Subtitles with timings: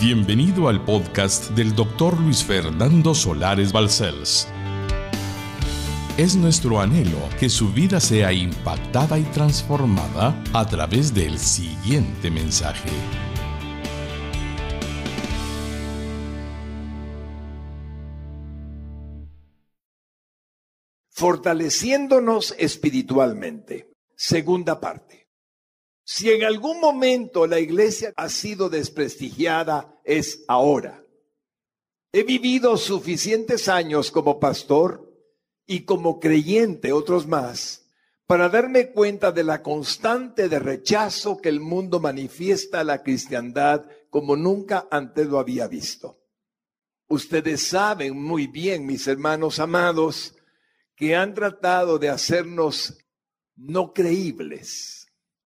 [0.00, 4.48] Bienvenido al podcast del doctor Luis Fernando Solares Balcells.
[6.16, 12.88] Es nuestro anhelo que su vida sea impactada y transformada a través del siguiente mensaje.
[21.10, 23.92] Fortaleciéndonos espiritualmente.
[24.16, 25.19] Segunda parte.
[26.12, 31.04] Si en algún momento la iglesia ha sido desprestigiada, es ahora.
[32.12, 35.08] He vivido suficientes años como pastor
[35.68, 37.86] y como creyente, otros más,
[38.26, 43.86] para darme cuenta de la constante de rechazo que el mundo manifiesta a la cristiandad
[44.10, 46.18] como nunca antes lo había visto.
[47.06, 50.34] Ustedes saben muy bien, mis hermanos amados,
[50.96, 52.98] que han tratado de hacernos
[53.54, 54.99] no creíbles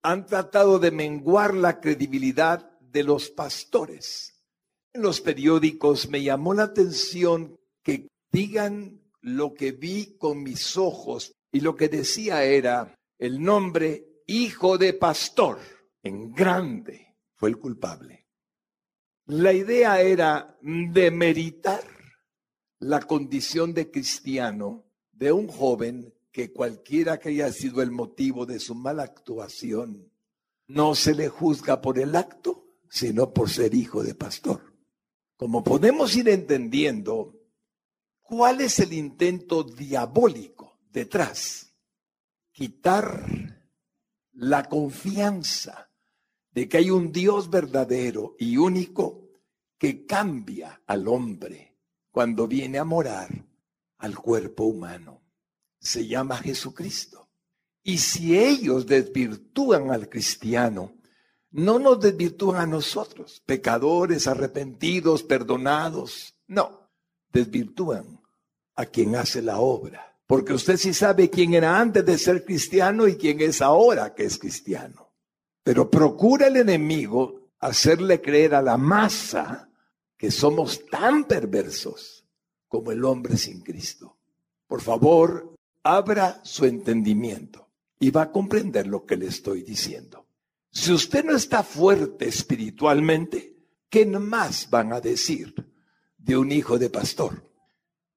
[0.05, 4.45] han tratado de menguar la credibilidad de los pastores.
[4.93, 11.33] En los periódicos me llamó la atención que digan lo que vi con mis ojos
[11.51, 15.59] y lo que decía era el nombre hijo de pastor
[16.03, 18.27] en grande fue el culpable.
[19.27, 21.83] La idea era demeritar
[22.81, 28.59] la condición de cristiano de un joven que cualquiera que haya sido el motivo de
[28.59, 30.11] su mala actuación,
[30.67, 34.75] no se le juzga por el acto, sino por ser hijo de pastor.
[35.37, 37.41] Como podemos ir entendiendo,
[38.21, 41.73] ¿cuál es el intento diabólico detrás?
[42.51, 43.71] Quitar
[44.33, 45.89] la confianza
[46.51, 49.29] de que hay un Dios verdadero y único
[49.79, 51.79] que cambia al hombre
[52.11, 53.47] cuando viene a morar
[53.99, 55.24] al cuerpo humano
[55.85, 57.29] se llama Jesucristo.
[57.83, 60.95] Y si ellos desvirtúan al cristiano,
[61.51, 66.35] no nos desvirtúan a nosotros, pecadores, arrepentidos, perdonados.
[66.49, 66.91] No,
[67.31, 68.21] desvirtúan
[68.75, 70.17] a quien hace la obra.
[70.27, 74.25] Porque usted sí sabe quién era antes de ser cristiano y quién es ahora que
[74.25, 75.13] es cristiano.
[75.63, 79.69] Pero procura el enemigo hacerle creer a la masa
[80.17, 82.25] que somos tan perversos
[82.69, 84.17] como el hombre sin Cristo.
[84.67, 85.54] Por favor,
[85.85, 90.27] abra su entendimiento y va a comprender lo que le estoy diciendo.
[90.71, 93.57] Si usted no está fuerte espiritualmente,
[93.89, 95.55] ¿qué más van a decir
[96.19, 97.49] de un hijo de pastor?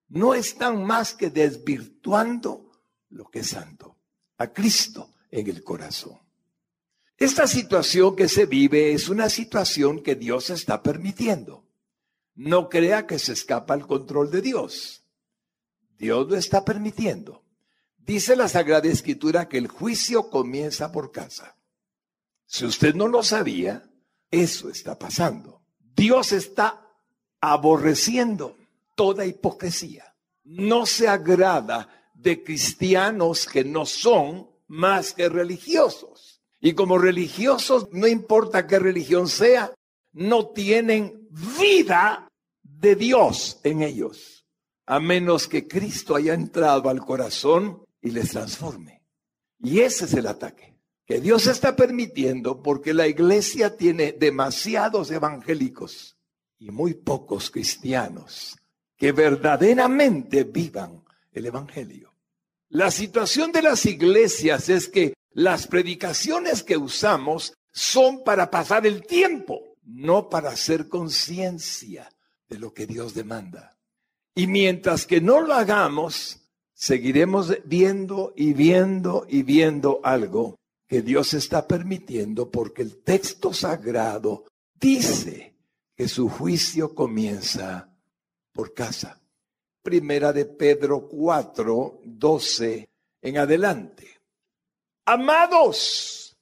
[0.07, 2.71] No están más que desvirtuando
[3.09, 3.97] lo que es santo,
[4.37, 6.17] a Cristo en el corazón.
[7.17, 11.65] Esta situación que se vive es una situación que Dios está permitiendo.
[12.35, 15.03] No crea que se escapa al control de Dios.
[15.97, 17.36] Dios lo está permitiendo.
[18.07, 21.57] Dice la Sagrada Escritura que el juicio comienza por casa.
[22.45, 23.83] Si usted no lo sabía,
[24.31, 25.61] eso está pasando.
[25.93, 26.87] Dios está
[27.41, 28.55] aborreciendo
[28.95, 30.15] toda hipocresía.
[30.45, 36.41] No se agrada de cristianos que no son más que religiosos.
[36.61, 39.73] Y como religiosos, no importa qué religión sea,
[40.13, 41.27] no tienen
[41.59, 42.29] vida
[42.63, 44.45] de Dios en ellos.
[44.85, 49.03] A menos que Cristo haya entrado al corazón y les transforme.
[49.59, 50.77] Y ese es el ataque
[51.07, 56.17] que Dios está permitiendo porque la iglesia tiene demasiados evangélicos
[56.59, 58.57] y muy pocos cristianos
[58.97, 62.13] que verdaderamente vivan el evangelio.
[62.69, 69.05] La situación de las iglesias es que las predicaciones que usamos son para pasar el
[69.05, 72.09] tiempo, no para hacer conciencia
[72.49, 73.77] de lo que Dios demanda.
[74.35, 76.41] Y mientras que no lo hagamos,
[76.77, 84.45] seguiremos viendo y viendo y viendo algo que Dios está permitiendo porque el texto sagrado
[84.79, 85.55] dice
[85.95, 87.89] que su juicio comienza
[88.53, 89.19] por casa.
[89.81, 92.89] Primera de Pedro 4, 12
[93.23, 94.21] en adelante.
[95.05, 96.37] Amados,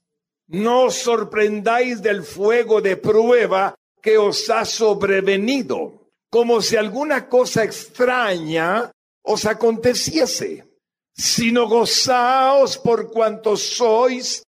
[0.47, 7.63] no os sorprendáis del fuego de prueba que os ha sobrevenido, como si alguna cosa
[7.63, 8.91] extraña
[9.25, 10.67] os aconteciese,
[11.13, 14.43] sino gozaos por cuanto sois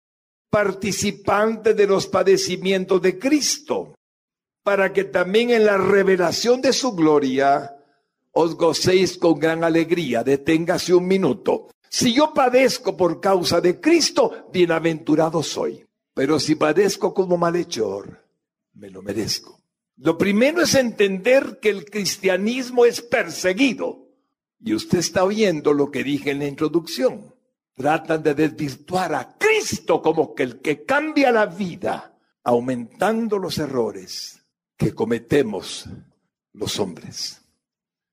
[0.50, 3.95] participantes de los padecimientos de Cristo,
[4.63, 7.74] para que también en la revelación de su gloria
[8.31, 10.24] os gocéis con gran alegría.
[10.24, 11.69] Deténgase un minuto.
[11.89, 15.83] Si yo padezco por causa de Cristo, bienaventurado soy.
[16.13, 18.23] Pero si padezco como malhechor,
[18.73, 19.59] me lo merezco.
[19.97, 24.06] Lo primero es entender que el cristianismo es perseguido.
[24.59, 27.33] Y usted está oyendo lo que dije en la introducción.
[27.75, 34.44] Tratan de desvirtuar a Cristo como que el que cambia la vida, aumentando los errores
[34.75, 35.88] que cometemos
[36.54, 37.42] los hombres.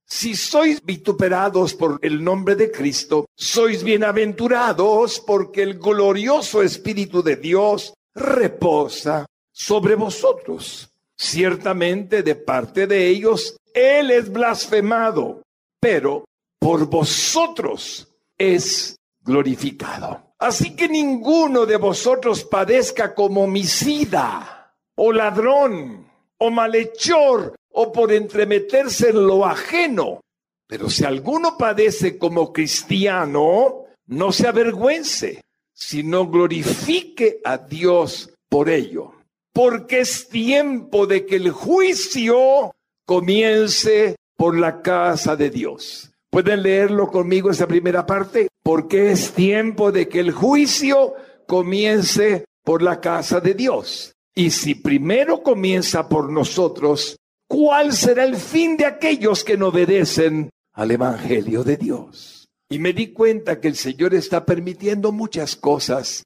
[0.06, 7.36] Si sois vituperados por el nombre de Cristo, sois bienaventurados porque el glorioso Espíritu de
[7.36, 10.90] Dios reposa sobre vosotros.
[11.16, 15.42] Ciertamente de parte de ellos, Él es blasfemado,
[15.80, 16.24] pero
[16.64, 18.08] por vosotros
[18.38, 20.32] es glorificado.
[20.38, 29.10] Así que ninguno de vosotros padezca como homicida o ladrón o malhechor o por entremeterse
[29.10, 30.22] en lo ajeno.
[30.66, 35.42] Pero si alguno padece como cristiano, no se avergüence,
[35.74, 39.12] sino glorifique a Dios por ello.
[39.52, 42.72] Porque es tiempo de que el juicio
[43.04, 46.10] comience por la casa de Dios.
[46.34, 48.48] ¿Pueden leerlo conmigo esa primera parte?
[48.60, 51.14] Porque es tiempo de que el juicio
[51.46, 54.16] comience por la casa de Dios.
[54.34, 57.16] Y si primero comienza por nosotros,
[57.46, 62.48] ¿cuál será el fin de aquellos que no obedecen al Evangelio de Dios?
[62.68, 66.24] Y me di cuenta que el Señor está permitiendo muchas cosas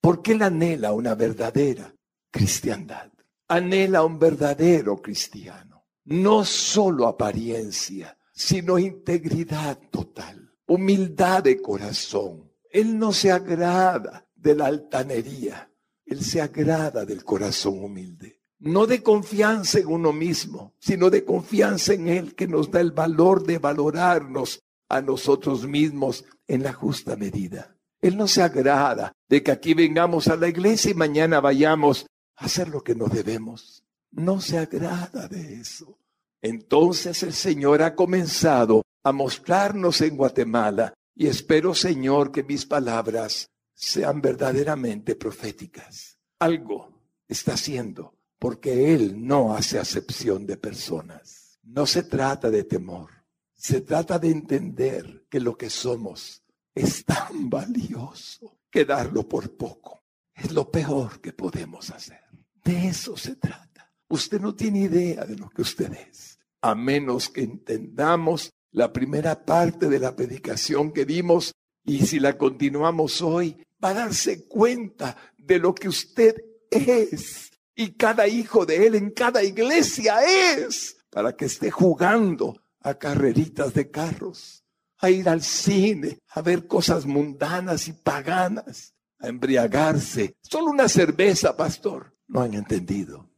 [0.00, 1.92] porque Él anhela una verdadera
[2.30, 3.10] cristiandad.
[3.48, 5.84] Anhela un verdadero cristiano.
[6.04, 12.52] No solo apariencia, sino integridad total, humildad de corazón.
[12.70, 15.72] Él no se agrada de la altanería,
[16.06, 18.40] Él se agrada del corazón humilde.
[18.60, 22.92] No de confianza en uno mismo, sino de confianza en Él que nos da el
[22.92, 27.76] valor de valorarnos a nosotros mismos en la justa medida.
[28.00, 32.06] Él no se agrada de que aquí vengamos a la iglesia y mañana vayamos
[32.36, 33.82] a hacer lo que no debemos.
[34.12, 35.97] No se agrada de eso.
[36.42, 43.50] Entonces el Señor ha comenzado a mostrarnos en Guatemala y espero, Señor, que mis palabras
[43.74, 46.18] sean verdaderamente proféticas.
[46.38, 51.58] Algo está haciendo porque Él no hace acepción de personas.
[51.62, 53.10] No se trata de temor,
[53.54, 56.42] se trata de entender que lo que somos
[56.74, 60.04] es tan valioso que darlo por poco.
[60.32, 62.22] Es lo peor que podemos hacer.
[62.64, 63.67] De eso se trata.
[64.08, 69.44] Usted no tiene idea de lo que usted es, a menos que entendamos la primera
[69.44, 71.52] parte de la predicación que dimos
[71.84, 76.36] y si la continuamos hoy, va a darse cuenta de lo que usted
[76.70, 82.94] es y cada hijo de él en cada iglesia es para que esté jugando a
[82.94, 84.64] carreritas de carros,
[84.98, 90.34] a ir al cine, a ver cosas mundanas y paganas, a embriagarse.
[90.42, 92.14] Solo una cerveza, pastor.
[92.26, 93.30] No han entendido,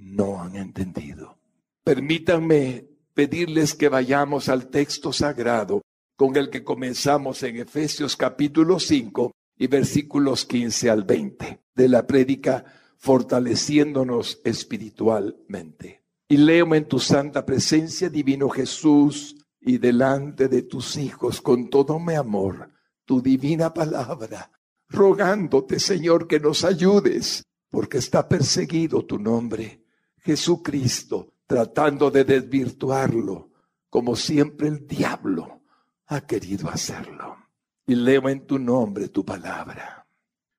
[0.00, 1.38] no han entendido.
[1.84, 5.82] Permítanme pedirles que vayamos al texto sagrado
[6.16, 12.06] con el que comenzamos en Efesios capítulo 5 y versículos 15 al 20 de la
[12.06, 12.64] prédica
[12.96, 16.02] fortaleciéndonos espiritualmente.
[16.28, 21.98] Y leo en tu santa presencia, divino Jesús, y delante de tus hijos con todo
[21.98, 22.70] mi amor,
[23.04, 24.50] tu divina palabra,
[24.88, 29.84] rogándote, Señor, que nos ayudes, porque está perseguido tu nombre,
[30.28, 33.48] Jesucristo, tratando de desvirtuarlo,
[33.88, 35.62] como siempre el diablo
[36.06, 37.38] ha querido hacerlo.
[37.86, 40.06] Y leo en tu nombre tu palabra.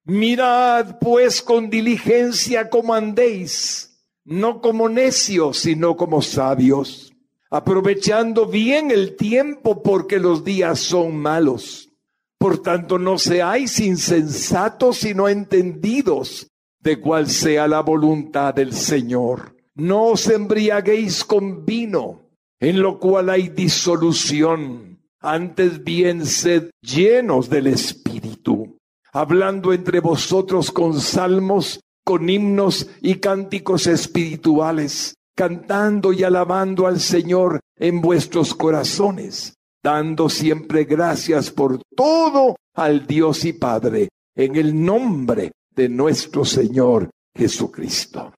[0.06, 7.14] Mirad pues con diligencia cómo andéis, no como necios, sino como sabios,
[7.52, 11.92] aprovechando bien el tiempo porque los días son malos.
[12.40, 16.48] Por tanto, no seáis insensatos, sino entendidos
[16.80, 23.30] de cuál sea la voluntad del Señor no os embriaguéis con vino, en lo cual
[23.30, 25.00] hay disolución.
[25.22, 28.78] Antes bien sed llenos del Espíritu,
[29.12, 37.60] hablando entre vosotros con salmos, con himnos y cánticos espirituales, cantando y alabando al Señor
[37.78, 45.52] en vuestros corazones, dando siempre gracias por todo al Dios y Padre, en el nombre
[45.76, 48.34] de nuestro Señor Jesucristo.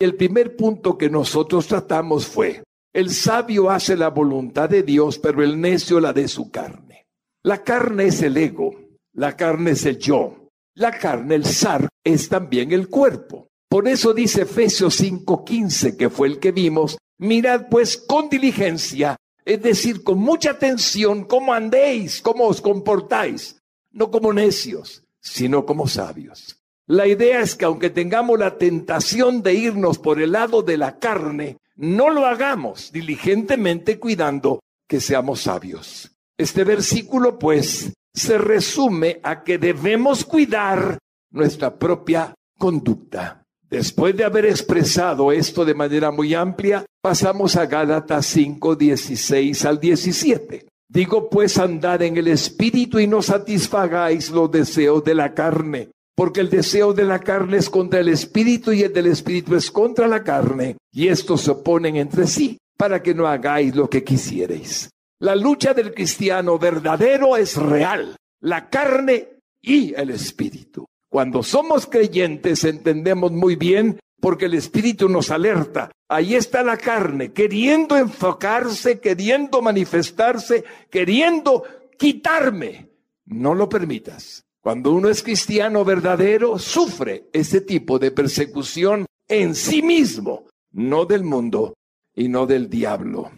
[0.00, 2.62] El primer punto que nosotros tratamos fue,
[2.94, 7.04] el sabio hace la voluntad de Dios, pero el necio la de su carne.
[7.42, 8.74] La carne es el ego,
[9.12, 13.48] la carne es el yo, la carne, el zar, es también el cuerpo.
[13.68, 19.60] Por eso dice Efesios 5:15, que fue el que vimos, mirad pues con diligencia, es
[19.62, 23.58] decir, con mucha atención, cómo andéis, cómo os comportáis,
[23.90, 26.59] no como necios, sino como sabios.
[26.90, 30.98] La idea es que aunque tengamos la tentación de irnos por el lado de la
[30.98, 36.10] carne, no lo hagamos diligentemente cuidando que seamos sabios.
[36.36, 40.98] Este versículo pues se resume a que debemos cuidar
[41.30, 43.44] nuestra propia conducta.
[43.68, 49.78] Después de haber expresado esto de manera muy amplia, pasamos a Gálatas 5, 16 al
[49.78, 50.66] 17.
[50.88, 56.42] Digo pues andad en el espíritu y no satisfagáis los deseos de la carne, porque
[56.42, 60.06] el deseo de la carne es contra el espíritu y el del espíritu es contra
[60.06, 64.90] la carne, y estos se oponen entre sí para que no hagáis lo que quisierais.
[65.18, 70.84] La lucha del cristiano verdadero es real, la carne y el espíritu.
[71.08, 75.90] Cuando somos creyentes entendemos muy bien porque el espíritu nos alerta.
[76.06, 81.64] Ahí está la carne, queriendo enfocarse, queriendo manifestarse, queriendo
[81.96, 82.90] quitarme.
[83.24, 84.44] No lo permitas.
[84.62, 91.24] Cuando uno es cristiano verdadero, sufre ese tipo de persecución en sí mismo, no del
[91.24, 91.74] mundo
[92.14, 93.30] y no del diablo.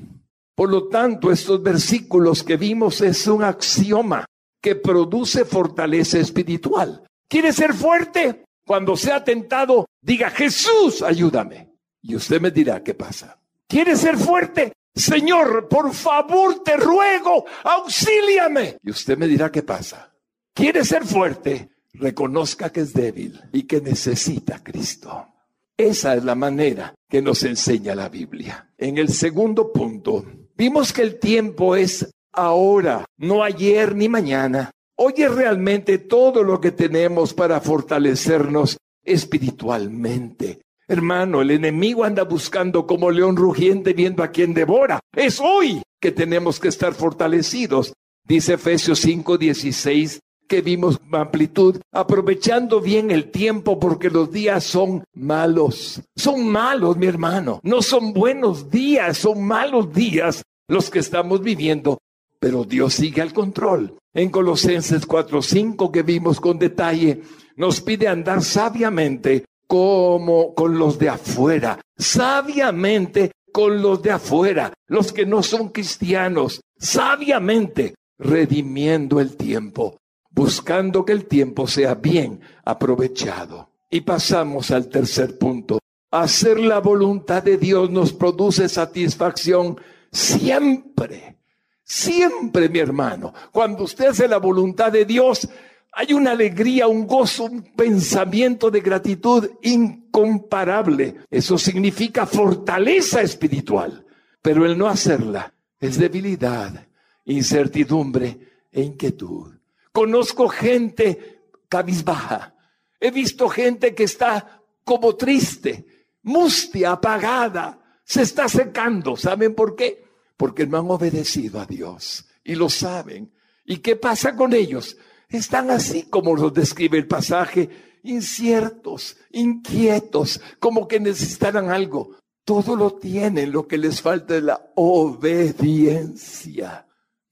[0.54, 4.24] Por lo tanto, estos versículos que vimos es un axioma
[4.60, 7.04] que produce fortaleza espiritual.
[7.28, 8.44] ¿Quiere ser fuerte?
[8.66, 11.72] Cuando sea tentado, diga, Jesús, ayúdame.
[12.02, 13.38] Y usted me dirá qué pasa.
[13.68, 14.72] ¿Quiere ser fuerte?
[14.94, 18.76] Señor, por favor, te ruego, auxíliame.
[18.82, 20.11] Y usted me dirá qué pasa.
[20.54, 21.70] ¿Quiere ser fuerte?
[21.94, 25.28] Reconozca que es débil y que necesita Cristo.
[25.76, 28.70] Esa es la manera que nos enseña la Biblia.
[28.76, 34.70] En el segundo punto, vimos que el tiempo es ahora, no ayer ni mañana.
[34.96, 40.60] Hoy es realmente todo lo que tenemos para fortalecernos espiritualmente.
[40.86, 45.00] Hermano, el enemigo anda buscando como león rugiente viendo a quien devora.
[45.16, 47.94] Es hoy que tenemos que estar fortalecidos.
[48.24, 50.20] Dice Efesios 5:16
[50.52, 56.02] que vimos amplitud, aprovechando bien el tiempo porque los días son malos.
[56.14, 57.58] Son malos, mi hermano.
[57.62, 61.96] No son buenos días, son malos días los que estamos viviendo
[62.38, 63.96] pero Dios sigue al control.
[64.12, 67.22] En Colosenses 4:5 que vimos con detalle,
[67.54, 75.12] nos pide andar sabiamente como con los de afuera, sabiamente con los de afuera, los
[75.12, 79.98] que no son cristianos, sabiamente redimiendo el tiempo,
[80.34, 83.70] buscando que el tiempo sea bien aprovechado.
[83.90, 85.78] Y pasamos al tercer punto.
[86.10, 89.78] Hacer la voluntad de Dios nos produce satisfacción
[90.10, 91.36] siempre.
[91.84, 95.48] Siempre, mi hermano, cuando usted hace la voluntad de Dios,
[95.92, 101.16] hay una alegría, un gozo, un pensamiento de gratitud incomparable.
[101.30, 104.06] Eso significa fortaleza espiritual.
[104.40, 106.86] Pero el no hacerla es debilidad,
[107.26, 108.38] incertidumbre
[108.72, 109.61] e inquietud.
[109.92, 112.54] Conozco gente cabizbaja.
[113.00, 119.16] He visto gente que está como triste, mustia, apagada, se está secando.
[119.16, 120.02] ¿Saben por qué?
[120.42, 123.32] porque no han obedecido a Dios y lo saben.
[123.64, 124.96] ¿Y qué pasa con ellos?
[125.28, 127.70] Están así como los describe el pasaje,
[128.02, 132.16] inciertos, inquietos, como que necesitarán algo.
[132.44, 136.08] Todo lo tienen, lo que les falta es la obediencia.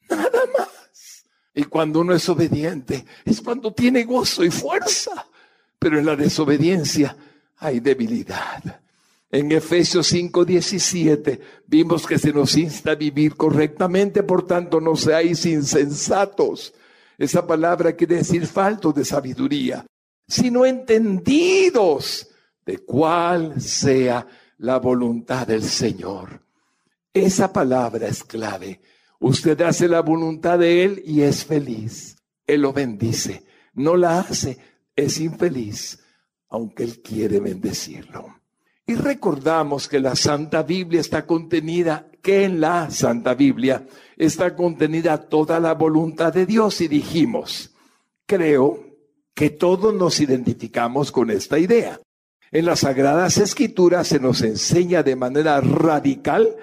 [0.09, 0.69] Nada más.
[1.61, 5.27] Y cuando uno es obediente, es cuando tiene gozo y fuerza.
[5.79, 7.15] Pero en la desobediencia
[7.59, 8.81] hay debilidad.
[9.31, 15.45] En Efesios 5:17 vimos que se nos insta a vivir correctamente, por tanto no seáis
[15.45, 16.73] insensatos.
[17.19, 19.85] Esa palabra quiere decir faltos de sabiduría,
[20.27, 22.27] sino entendidos
[22.65, 24.27] de cuál sea
[24.57, 26.41] la voluntad del Señor.
[27.13, 28.81] Esa palabra es clave.
[29.21, 32.17] Usted hace la voluntad de Él y es feliz.
[32.47, 33.45] Él lo bendice.
[33.75, 34.59] No la hace,
[34.97, 36.01] es infeliz,
[36.49, 38.41] aunque Él quiere bendecirlo.
[38.87, 43.87] Y recordamos que la Santa Biblia está contenida, que en la Santa Biblia
[44.17, 46.81] está contenida toda la voluntad de Dios.
[46.81, 47.73] Y dijimos,
[48.27, 48.85] creo
[49.35, 52.01] que todos nos identificamos con esta idea.
[52.51, 56.57] En las Sagradas Escrituras se nos enseña de manera radical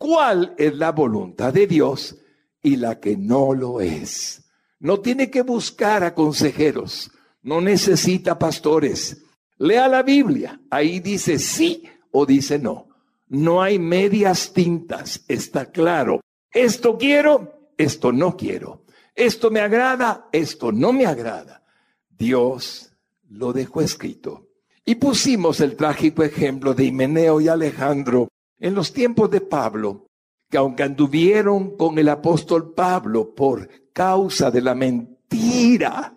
[0.00, 2.16] cuál es la voluntad de Dios
[2.62, 4.50] y la que no lo es.
[4.78, 7.10] No tiene que buscar a consejeros,
[7.42, 9.22] no necesita pastores,
[9.58, 12.88] Lea la Biblia, ahí dice sí o dice no.
[13.28, 16.22] No hay medias tintas, está claro.
[16.50, 18.86] Esto quiero, esto no quiero.
[19.14, 21.62] Esto me agrada, esto no me agrada.
[22.08, 22.90] Dios
[23.28, 24.48] lo dejó escrito.
[24.82, 28.28] Y pusimos el trágico ejemplo de Himeneo y Alejandro
[28.60, 30.06] en los tiempos de Pablo,
[30.48, 36.16] que aunque anduvieron con el apóstol Pablo por causa de la mentira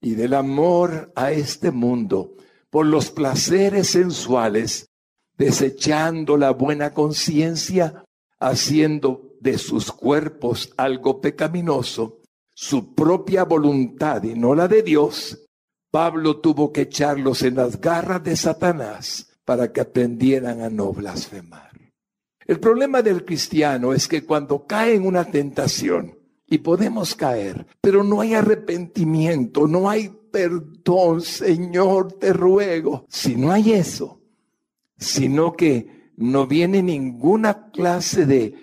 [0.00, 2.36] y del amor a este mundo,
[2.68, 4.88] por los placeres sensuales,
[5.36, 8.04] desechando la buena conciencia,
[8.38, 12.20] haciendo de sus cuerpos algo pecaminoso,
[12.54, 15.46] su propia voluntad y no la de Dios,
[15.90, 21.69] Pablo tuvo que echarlos en las garras de Satanás para que aprendieran a no blasfemar.
[22.50, 28.02] El problema del cristiano es que cuando cae en una tentación, y podemos caer, pero
[28.02, 33.06] no hay arrepentimiento, no hay perdón, Señor, te ruego.
[33.08, 34.20] Si no hay eso,
[34.98, 38.56] sino que no viene ninguna clase de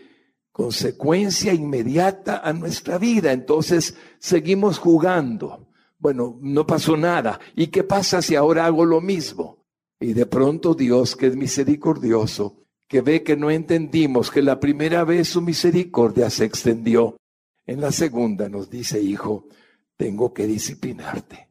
[0.52, 5.70] consecuencia inmediata a nuestra vida, entonces seguimos jugando.
[5.98, 7.40] Bueno, no pasó nada.
[7.56, 9.66] ¿Y qué pasa si ahora hago lo mismo?
[9.98, 15.04] Y de pronto Dios, que es misericordioso, que ve que no entendimos que la primera
[15.04, 17.18] vez su misericordia se extendió
[17.68, 19.50] en la segunda nos dice, hijo,
[19.98, 21.50] tengo que disciplinarte.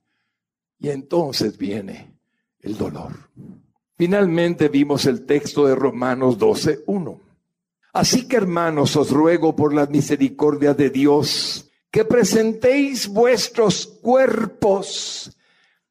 [0.78, 2.14] Y entonces viene
[2.60, 3.30] el dolor.
[3.98, 7.20] Finalmente vimos el texto de Romanos 12, 1.
[7.92, 15.36] Así que hermanos, os ruego por la misericordia de Dios que presentéis vuestros cuerpos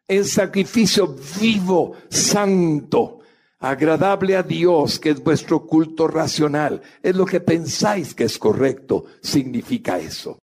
[0.07, 3.19] en sacrificio vivo, santo,
[3.69, 6.83] agradable a Dios, que es vuestro culto racional.
[7.01, 10.37] Es lo que pensáis que es correcto, significa eso.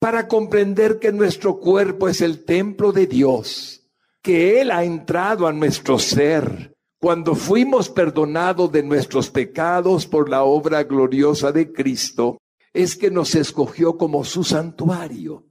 [0.00, 3.86] Para comprender que nuestro cuerpo es el templo de Dios,
[4.22, 6.72] que Él ha entrado a nuestro ser.
[6.98, 12.38] Cuando fuimos perdonados de nuestros pecados por la obra gloriosa de Cristo,
[12.72, 15.44] es que nos escogió como su santuario.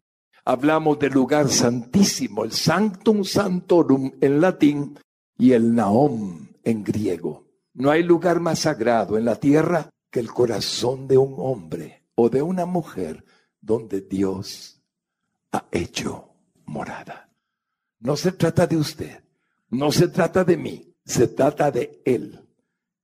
[0.43, 4.99] Hablamos del lugar santísimo, el Sanctum Santorum en latín
[5.37, 7.47] y el Naom en griego.
[7.73, 12.29] No hay lugar más sagrado en la tierra que el corazón de un hombre o
[12.29, 13.23] de una mujer
[13.61, 14.81] donde Dios
[15.51, 16.33] ha hecho
[16.65, 17.29] morada.
[17.99, 19.23] No se trata de usted,
[19.69, 22.47] no se trata de mí, se trata de Él,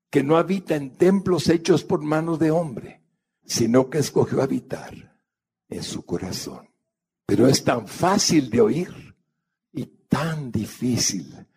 [0.10, 3.01] que no habita en templos hechos por manos de hombre,
[3.46, 5.18] sino que escogió habitar
[5.70, 6.70] en su corazón.
[7.25, 9.15] Pero es tan fácil de oír
[9.72, 11.48] y tan difícil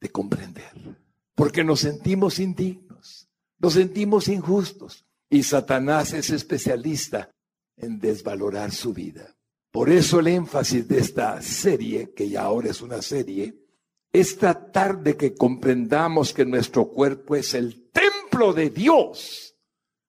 [0.00, 1.03] de comprender
[1.34, 7.30] porque nos sentimos indignos, nos sentimos injustos y Satanás es especialista
[7.76, 9.34] en desvalorar su vida.
[9.70, 13.56] Por eso el énfasis de esta serie, que ya ahora es una serie,
[14.12, 19.56] es tratar de que comprendamos que nuestro cuerpo es el templo de Dios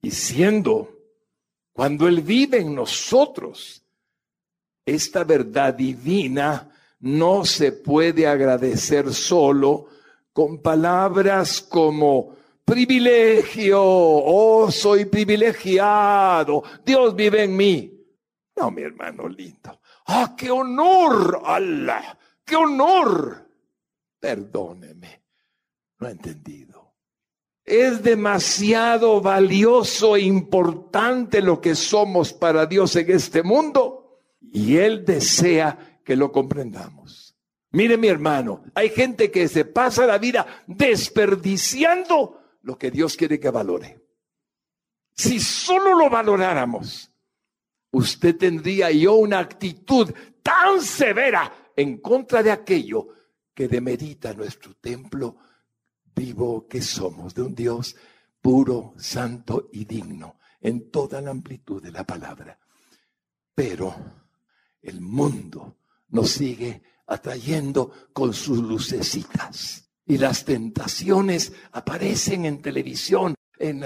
[0.02, 0.95] y siendo
[1.73, 3.84] cuando Él vive en nosotros,
[4.86, 9.88] esta verdad divina no se puede agradecer solo
[10.36, 18.06] con palabras como privilegio, oh, soy privilegiado, Dios vive en mí.
[18.58, 19.80] No, mi hermano lindo.
[20.08, 23.50] Ah, qué honor, Allah, qué honor.
[24.19, 25.24] Perdóneme,
[26.00, 26.95] no he entendido.
[27.63, 35.06] Es demasiado valioso e importante lo que somos para Dios en este mundo y Él
[35.06, 37.24] desea que lo comprendamos.
[37.75, 43.38] Mire mi hermano, hay gente que se pasa la vida desperdiciando lo que Dios quiere
[43.38, 44.01] que valore.
[45.11, 47.11] Si solo lo valoráramos,
[47.91, 50.09] usted tendría yo una actitud
[50.41, 53.09] tan severa en contra de aquello
[53.53, 55.35] que demerita nuestro templo
[56.15, 57.97] vivo que somos, de un Dios
[58.39, 62.57] puro, santo y digno, en toda la amplitud de la palabra.
[63.53, 63.93] Pero
[64.81, 69.89] el mundo nos sigue atrayendo con sus lucecitas.
[70.06, 73.82] Y las tentaciones aparecen en televisión, en,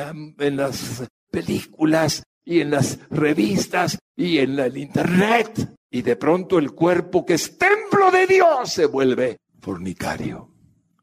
[0.57, 5.75] las películas y en las revistas y en el internet.
[5.89, 10.51] Y de pronto el cuerpo que es templo de Dios se vuelve fornicario,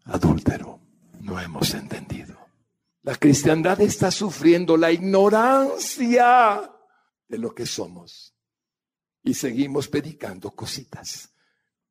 [0.05, 0.81] adúltero.
[1.21, 2.37] No hemos entendido.
[3.03, 6.71] La cristiandad está sufriendo la ignorancia
[7.27, 8.35] de lo que somos.
[9.23, 11.36] Y seguimos predicando cositas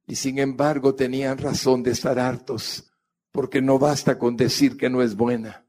[0.07, 2.91] y sin embargo tenían razón de estar hartos,
[3.31, 5.65] porque no basta con decir que no es buena,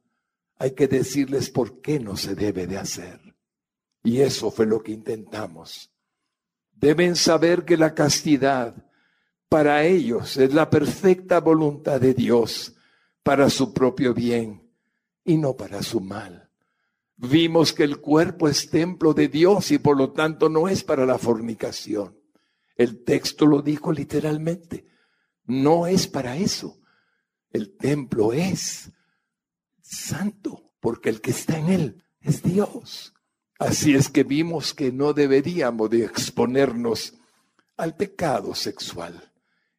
[0.59, 3.21] hay que decirles por qué no se debe de hacer.
[4.03, 5.91] Y eso fue lo que intentamos.
[6.73, 8.75] Deben saber que la castidad
[9.49, 12.75] para ellos es la perfecta voluntad de Dios
[13.23, 14.71] para su propio bien
[15.25, 16.51] y no para su mal.
[17.17, 21.07] Vimos que el cuerpo es templo de Dios y por lo tanto no es para
[21.07, 22.16] la fornicación.
[22.77, 24.87] El texto lo dijo literalmente.
[25.45, 26.79] No es para eso.
[27.51, 28.93] El templo es
[29.81, 33.15] santo, porque el que está en él es Dios.
[33.59, 37.15] Así es que vimos que no deberíamos de exponernos
[37.77, 39.33] al pecado sexual.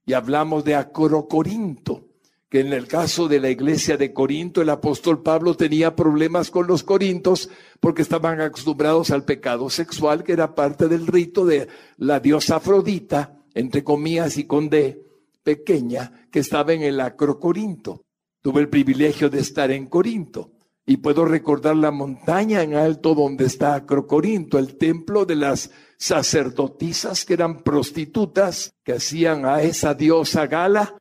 [0.05, 2.06] Y hablamos de Acrocorinto,
[2.49, 6.65] que en el caso de la iglesia de Corinto, el apóstol Pablo tenía problemas con
[6.65, 12.19] los corintos porque estaban acostumbrados al pecado sexual, que era parte del rito de la
[12.19, 15.03] diosa Afrodita, entre comillas y con D,
[15.43, 18.03] pequeña que estaba en el Acrocorinto.
[18.41, 20.51] Tuve el privilegio de estar en Corinto
[20.85, 27.25] y puedo recordar la montaña en alto donde está Acrocorinto, el templo de las sacerdotisas
[27.25, 30.97] que eran prostitutas que hacían a esa diosa gala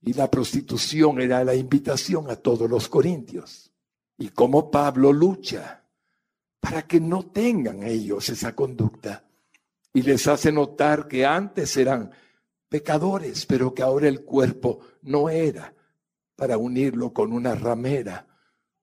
[0.00, 3.72] y la prostitución era la invitación a todos los corintios.
[4.16, 5.84] Y cómo Pablo lucha
[6.60, 9.24] para que no tengan ellos esa conducta
[9.92, 12.10] y les hace notar que antes eran
[12.68, 15.74] pecadores, pero que ahora el cuerpo no era
[16.36, 18.26] para unirlo con una ramera,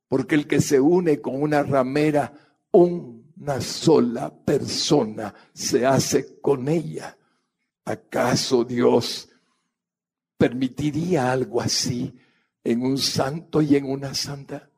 [0.08, 2.34] porque el que se une con una ramera,
[2.72, 7.18] una sola persona se hace con ella.
[7.86, 9.30] ¿Acaso Dios
[10.38, 12.14] permitiría algo así
[12.64, 14.70] en un santo y en una santa?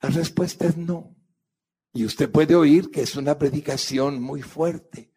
[0.00, 1.14] La respuesta es no.
[1.92, 5.10] Y usted puede oír que es una predicación muy fuerte.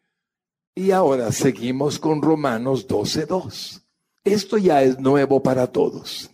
[0.74, 3.82] Y ahora seguimos con Romanos 12.2.
[4.24, 6.30] Esto ya es nuevo para todos.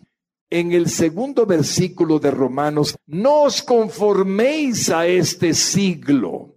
[0.51, 6.57] En el segundo versículo de Romanos, no os conforméis a este siglo.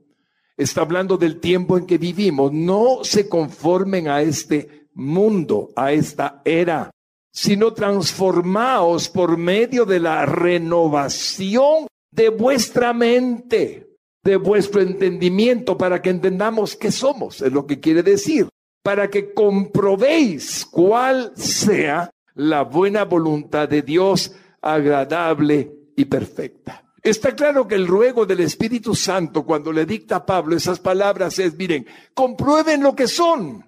[0.58, 2.52] Está hablando del tiempo en que vivimos.
[2.52, 6.92] No se conformen a este mundo, a esta era,
[7.32, 13.86] sino transformaos por medio de la renovación de vuestra mente
[14.26, 18.50] de vuestro entendimiento para que entendamos qué somos, es lo que quiere decir,
[18.82, 26.84] para que comprobéis cuál sea la buena voluntad de Dios, agradable y perfecta.
[27.04, 31.38] Está claro que el ruego del Espíritu Santo cuando le dicta a Pablo esas palabras
[31.38, 33.64] es, miren, comprueben lo que son.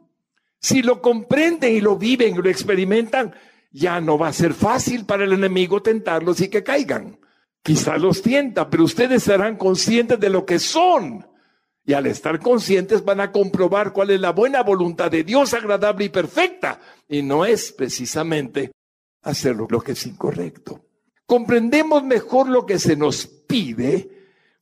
[0.59, 3.33] Si lo comprenden y lo viven y lo experimentan,
[3.71, 7.19] ya no va a ser fácil para el enemigo tentarlos y que caigan.
[7.61, 11.27] Quizá los tienta, pero ustedes serán conscientes de lo que son.
[11.85, 16.05] Y al estar conscientes van a comprobar cuál es la buena voluntad de Dios agradable
[16.05, 16.79] y perfecta.
[17.07, 18.71] Y no es precisamente
[19.21, 20.85] hacer lo que es incorrecto.
[21.25, 24.09] Comprendemos mejor lo que se nos pide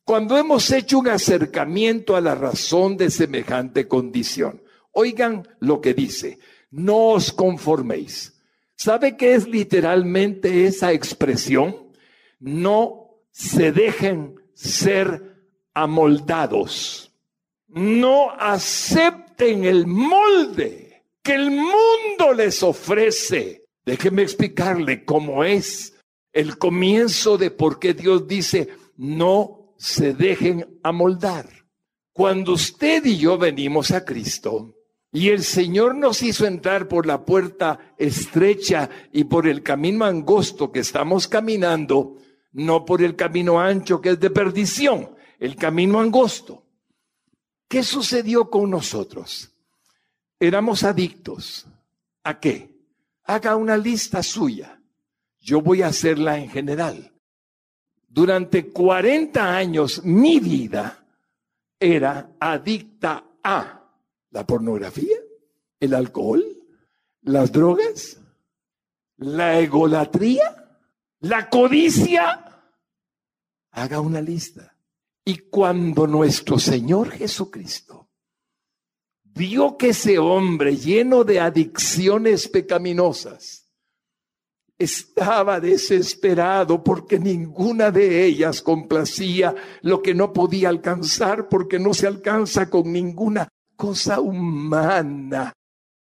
[0.03, 4.61] cuando hemos hecho un acercamiento a la razón de semejante condición.
[4.95, 6.39] Oigan lo que dice,
[6.71, 8.33] no os conforméis.
[8.75, 11.85] ¿Sabe qué es literalmente esa expresión?
[12.39, 15.41] no se dejen ser
[15.73, 17.11] amoldados.
[17.67, 23.65] No acepten el molde que el mundo les ofrece.
[23.83, 25.93] Déjenme explicarle cómo es
[26.31, 31.49] el comienzo de por qué Dios dice, no se dejen amoldar.
[32.13, 34.74] Cuando usted y yo venimos a Cristo,
[35.15, 40.73] y el Señor nos hizo entrar por la puerta estrecha y por el camino angosto
[40.73, 42.17] que estamos caminando,
[42.51, 46.65] no por el camino ancho que es de perdición, el camino angosto.
[47.69, 49.53] ¿Qué sucedió con nosotros?
[50.37, 51.65] Éramos adictos.
[52.25, 52.75] ¿A qué?
[53.23, 54.81] Haga una lista suya.
[55.39, 57.13] Yo voy a hacerla en general.
[58.05, 61.05] Durante 40 años mi vida
[61.79, 63.84] era adicta a
[64.35, 65.15] la pornografía,
[65.79, 66.43] el alcohol,
[67.21, 68.19] las drogas,
[69.15, 70.77] la egolatría,
[71.21, 72.61] la codicia,
[73.71, 74.77] haga una lista.
[75.23, 78.09] Y cuando nuestro Señor Jesucristo
[79.23, 83.71] vio que ese hombre lleno de adicciones pecaminosas
[84.77, 92.07] estaba desesperado porque ninguna de ellas complacía lo que no podía alcanzar porque no se
[92.07, 95.53] alcanza con ninguna cosa humana,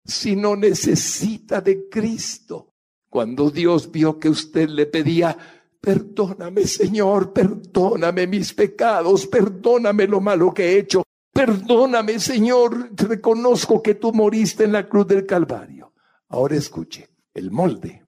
[0.05, 2.75] si no necesita de Cristo.
[3.09, 5.37] Cuando Dios vio que usted le pedía
[5.85, 11.03] Perdóname, Señor, perdóname mis pecados, perdóname lo malo que he hecho.
[11.31, 15.93] Perdóname, Señor, reconozco que tú moriste en la cruz del Calvario.
[16.29, 18.03] Ahora escuche, el molde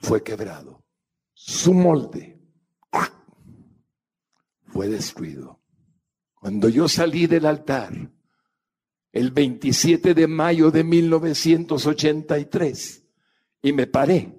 [0.00, 0.82] fue quebrado.
[1.32, 2.40] Su molde
[4.66, 5.60] fue destruido.
[6.34, 8.10] Cuando yo salí del altar,
[9.18, 13.02] el 27 de mayo de 1983,
[13.62, 14.32] y me paré,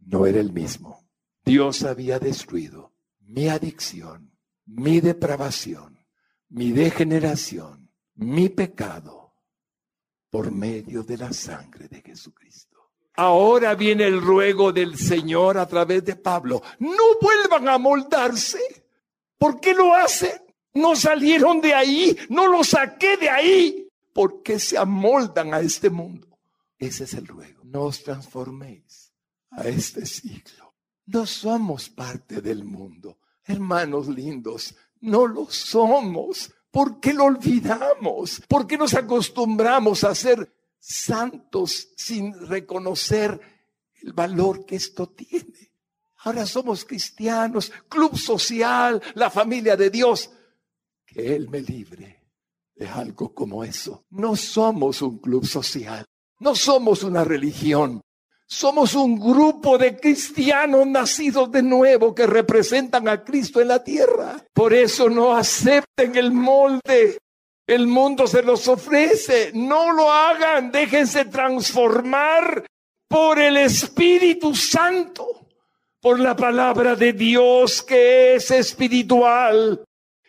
[0.00, 1.06] no era el mismo.
[1.44, 6.04] Dios había destruido mi adicción, mi depravación,
[6.48, 9.36] mi degeneración, mi pecado
[10.28, 12.90] por medio de la sangre de Jesucristo.
[13.14, 16.64] Ahora viene el ruego del Señor a través de Pablo.
[16.80, 18.58] No vuelvan a moldarse.
[19.38, 20.42] ¿Por qué lo hacen?
[20.74, 23.85] No salieron de ahí, no lo saqué de ahí.
[24.16, 26.40] ¿Por qué se amoldan a este mundo?
[26.78, 27.62] Ese es el ruego.
[27.64, 29.12] No os transforméis
[29.50, 30.66] a este siglo
[31.06, 33.18] no somos parte del mundo.
[33.44, 36.52] Hermanos lindos, no lo somos.
[36.70, 38.42] ¿Por qué lo olvidamos?
[38.48, 43.40] ¿Por qué nos acostumbramos a ser santos sin reconocer
[44.02, 45.72] el valor que esto tiene.
[46.18, 50.30] Ahora somos cristianos, club social, la familia de Dios.
[51.06, 52.15] Que Él me libre
[52.76, 54.04] de algo como eso.
[54.10, 56.04] No somos un club social,
[56.38, 58.00] no somos una religión.
[58.48, 64.36] Somos un grupo de cristianos nacidos de nuevo que representan a Cristo en la tierra.
[64.52, 67.18] Por eso no acepten el molde.
[67.66, 69.50] El mundo se los ofrece.
[69.52, 70.70] No lo hagan.
[70.70, 72.64] Déjense transformar
[73.08, 75.48] por el Espíritu Santo,
[76.00, 79.82] por la palabra de Dios que es espiritual.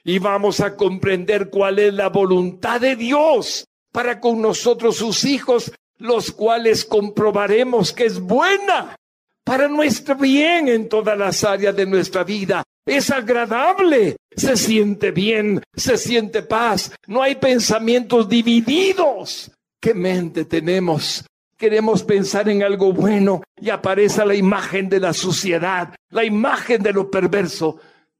[0.07, 5.69] Y vamos a comprender cuál es la voluntad de Dios para con nosotros sus hijos
[5.97, 8.95] los cuales comprobaremos que es buena
[9.43, 12.63] para nuestro bien en todas las áreas de nuestra vida.
[12.85, 19.51] Es agradable, se siente bien, se siente paz, no hay pensamientos divididos.
[19.81, 21.25] ¿Qué mente tenemos?
[21.57, 26.93] Queremos pensar en algo bueno y aparece la imagen de la suciedad, la imagen de
[26.93, 27.77] lo perverso,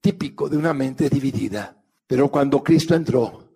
[0.08, 1.84] típico de una mente dividida.
[2.08, 3.56] Pero cuando Cristo entró,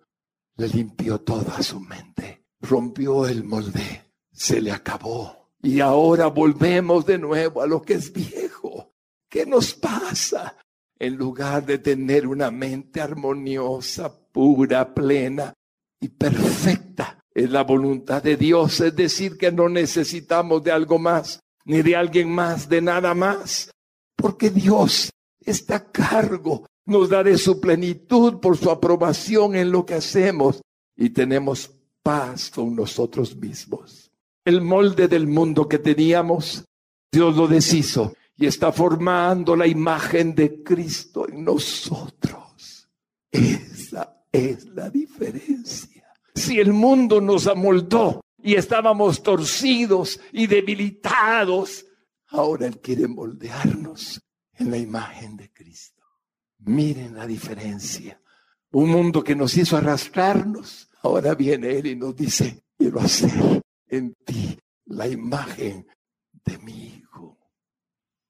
[0.58, 5.50] le limpió toda su mente, rompió el molde se le acabó.
[5.62, 8.92] Y ahora volvemos de nuevo a lo que es viejo.
[9.30, 10.56] ¿Qué nos pasa?
[10.98, 15.54] En lugar de tener una mente armoniosa, pura, plena
[16.00, 21.40] y perfecta, es la voluntad de Dios, es decir, que no necesitamos de algo más,
[21.64, 23.70] ni de alguien más, de nada más,
[24.16, 25.12] porque Dios
[25.44, 30.60] está a cargo, nos da de su plenitud por su aprobación en lo que hacemos
[30.96, 31.70] y tenemos
[32.02, 34.12] paz con nosotros mismos
[34.44, 36.64] el molde del mundo que teníamos,
[37.10, 42.88] Dios lo deshizo y está formando la imagen de Cristo en nosotros.
[43.30, 46.04] Esa es la diferencia.
[46.34, 51.86] Si el mundo nos amoldó y estábamos torcidos y debilitados,
[52.28, 54.20] ahora Él quiere moldearnos
[54.58, 56.02] en la imagen de Cristo.
[56.58, 58.20] Miren la diferencia.
[58.70, 64.14] Un mundo que nos hizo arrastrarnos, ahora viene Él y nos dice, quiero hacer en
[64.24, 65.86] ti la imagen
[66.44, 67.38] de mi Hijo.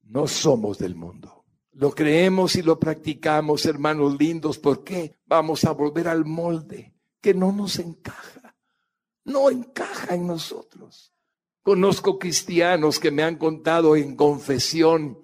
[0.01, 1.45] No somos del mundo.
[1.71, 4.59] Lo creemos y lo practicamos, hermanos lindos.
[4.59, 5.15] ¿Por qué?
[5.25, 8.55] Vamos a volver al molde que no nos encaja.
[9.25, 11.13] No encaja en nosotros.
[11.63, 15.22] Conozco cristianos que me han contado en confesión,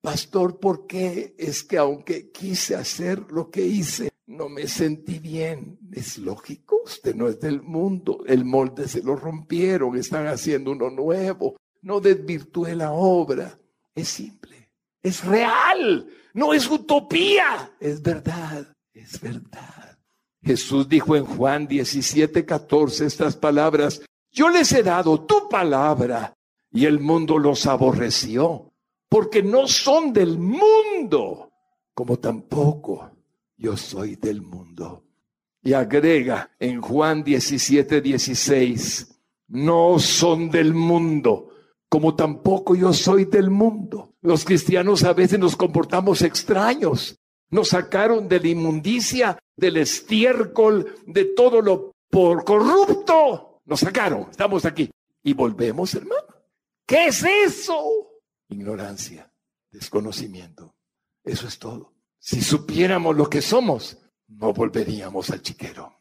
[0.00, 5.78] pastor, ¿por qué es que aunque quise hacer lo que hice, no me sentí bien.
[5.92, 10.88] Es lógico, usted no es del mundo, el molde se lo rompieron, están haciendo uno
[10.88, 11.56] nuevo.
[11.82, 13.58] No desvirtúe la obra.
[13.94, 14.70] Es simple,
[15.02, 19.98] es real, no es utopía, es verdad, es verdad.
[20.42, 26.34] Jesús dijo en Juan 17, 14 estas palabras, yo les he dado tu palabra
[26.70, 28.69] y el mundo los aborreció,
[29.10, 31.50] porque no son del mundo,
[31.92, 33.10] como tampoco
[33.56, 35.04] yo soy del mundo.
[35.62, 41.50] Y agrega en Juan 17, 16, no son del mundo,
[41.88, 44.14] como tampoco yo soy del mundo.
[44.22, 47.18] Los cristianos a veces nos comportamos extraños.
[47.50, 53.60] Nos sacaron de la inmundicia, del estiércol, de todo lo por corrupto.
[53.64, 54.88] Nos sacaron, estamos aquí.
[55.24, 56.22] Y volvemos, hermano.
[56.86, 58.09] ¿Qué es eso?
[58.50, 59.32] Ignorancia,
[59.70, 60.74] desconocimiento.
[61.24, 61.94] Eso es todo.
[62.18, 66.00] Si supiéramos lo que somos, no volveríamos al chiquero.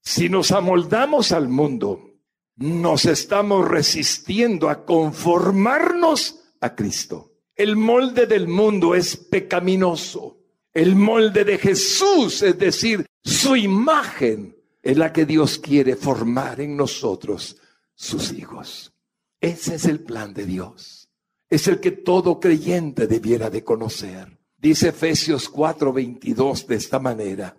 [0.00, 2.08] Si nos amoldamos al mundo,
[2.56, 7.34] nos estamos resistiendo a conformarnos a Cristo.
[7.54, 10.38] El molde del mundo es pecaminoso.
[10.72, 16.76] El molde de Jesús, es decir, su imagen, es la que Dios quiere formar en
[16.76, 17.58] nosotros,
[17.94, 18.92] sus hijos.
[19.40, 20.97] Ese es el plan de Dios.
[21.50, 24.38] Es el que todo creyente debiera de conocer.
[24.56, 27.56] Dice Efesios 4:22 de esta manera.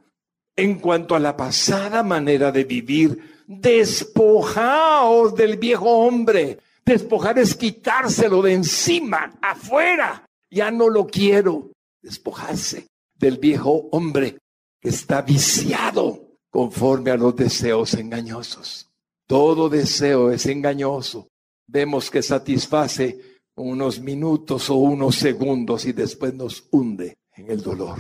[0.56, 6.60] En cuanto a la pasada manera de vivir, despojaos del viejo hombre.
[6.86, 10.26] Despojar es quitárselo de encima, afuera.
[10.52, 11.72] Ya no lo quiero.
[12.02, 14.38] Despojarse del viejo hombre
[14.82, 18.90] que está viciado conforme a los deseos engañosos.
[19.28, 21.28] Todo deseo es engañoso.
[21.68, 23.29] Vemos que satisface
[23.62, 27.98] unos minutos o unos segundos y después nos hunde en el dolor.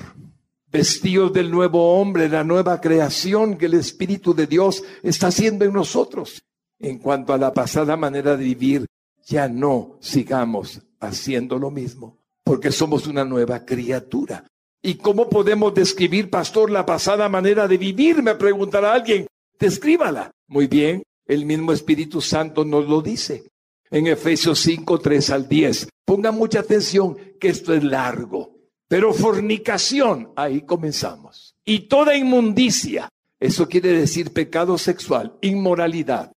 [0.72, 5.74] Vestidos del nuevo hombre, la nueva creación que el Espíritu de Dios está haciendo en
[5.74, 6.43] nosotros.
[6.80, 8.86] En cuanto a la pasada manera de vivir,
[9.26, 14.45] ya no sigamos haciendo lo mismo, porque somos una nueva criatura.
[14.82, 18.24] ¿Y cómo podemos describir, pastor, la pasada manera de vivir?
[18.24, 19.28] Me preguntará alguien.
[19.60, 20.32] Descríbala.
[20.48, 23.43] Muy bien, El mismo Espíritu Santo nos lo dice
[23.91, 25.89] en Efesios 5, 3 al 10.
[26.06, 28.58] Ponga mucha atención que esto es largo.
[28.88, 31.56] Pero fornicación, ahí comenzamos.
[31.63, 36.32] Y toda inmundicia, eso quiere decir pecado sexual, inmoralidad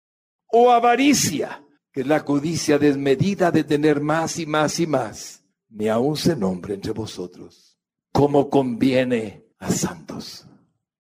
[0.53, 5.89] o avaricia, que es la codicia desmedida de tener más y más y más, ni
[5.89, 7.79] aún se nombre entre vosotros,
[8.13, 10.47] como conviene a santos.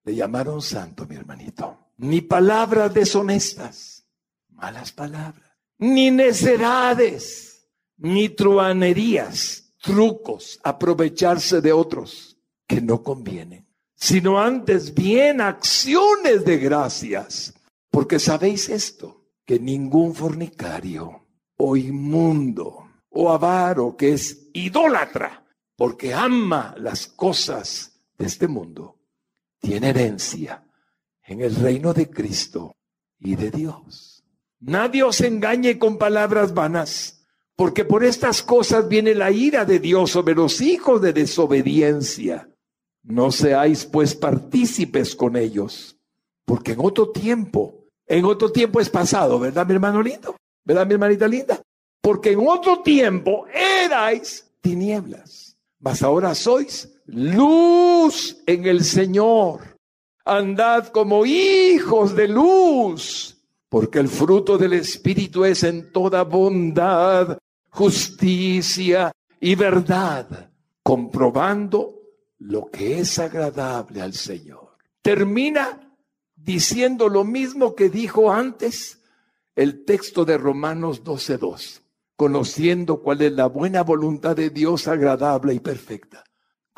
[0.04, 1.92] Le llamaron santo, mi hermanito.
[1.98, 4.06] Ni palabras deshonestas,
[4.48, 5.49] malas palabras,
[5.80, 7.66] ni necedades,
[7.96, 13.66] ni truanerías, trucos, aprovecharse de otros que no convienen,
[13.96, 17.54] sino antes bien acciones de gracias.
[17.90, 25.44] Porque sabéis esto, que ningún fornicario o inmundo o avaro que es idólatra,
[25.76, 29.00] porque ama las cosas de este mundo,
[29.58, 30.64] tiene herencia
[31.24, 32.76] en el reino de Cristo
[33.18, 34.19] y de Dios.
[34.60, 40.10] Nadie os engañe con palabras vanas, porque por estas cosas viene la ira de Dios
[40.10, 42.48] sobre los hijos de desobediencia.
[43.02, 45.96] No seáis pues partícipes con ellos,
[46.44, 50.36] porque en otro tiempo, en otro tiempo es pasado, ¿verdad mi hermano lindo?
[50.62, 51.62] ¿Verdad mi hermanita linda?
[52.02, 59.78] Porque en otro tiempo erais tinieblas, mas ahora sois luz en el Señor.
[60.26, 63.39] Andad como hijos de luz,
[63.70, 67.38] porque el fruto del Espíritu es en toda bondad,
[67.70, 70.50] justicia y verdad,
[70.82, 71.94] comprobando
[72.40, 74.76] lo que es agradable al Señor.
[75.00, 75.96] Termina
[76.36, 79.00] diciendo lo mismo que dijo antes
[79.56, 81.80] el texto de Romanos 12.2,
[82.14, 86.24] conociendo cuál es la buena voluntad de Dios agradable y perfecta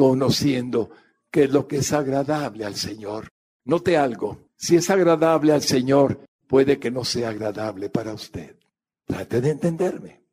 [0.02, 0.90] conociendo
[1.30, 3.28] que lo que es agradable al Señor.
[3.64, 8.58] Note algo, si es agradable al Señor, puede que no sea agradable para usted.
[9.06, 10.26] Trate de entenderme.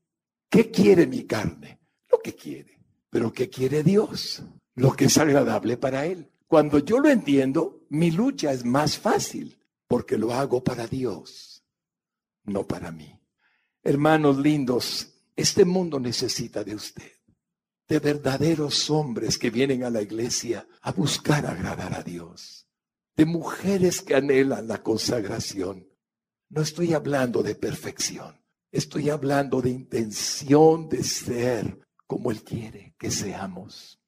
[0.50, 1.80] ¿Qué quiere mi carne?
[2.12, 2.78] Lo que quiere.
[3.10, 4.44] Pero ¿qué quiere Dios?
[4.76, 6.30] Lo que es agradable para Él.
[6.46, 11.64] Cuando yo lo entiendo, mi lucha es más fácil porque lo hago para Dios,
[12.44, 13.18] no para mí.
[13.82, 17.14] Hermanos lindos, este mundo necesita de usted
[17.88, 22.68] de verdaderos hombres que vienen a la iglesia a buscar agradar a Dios,
[23.16, 25.89] de mujeres que anhelan la consagración.
[26.50, 28.36] No estoy hablando de perfección,
[28.72, 34.02] estoy hablando de intención de ser como Él quiere que seamos.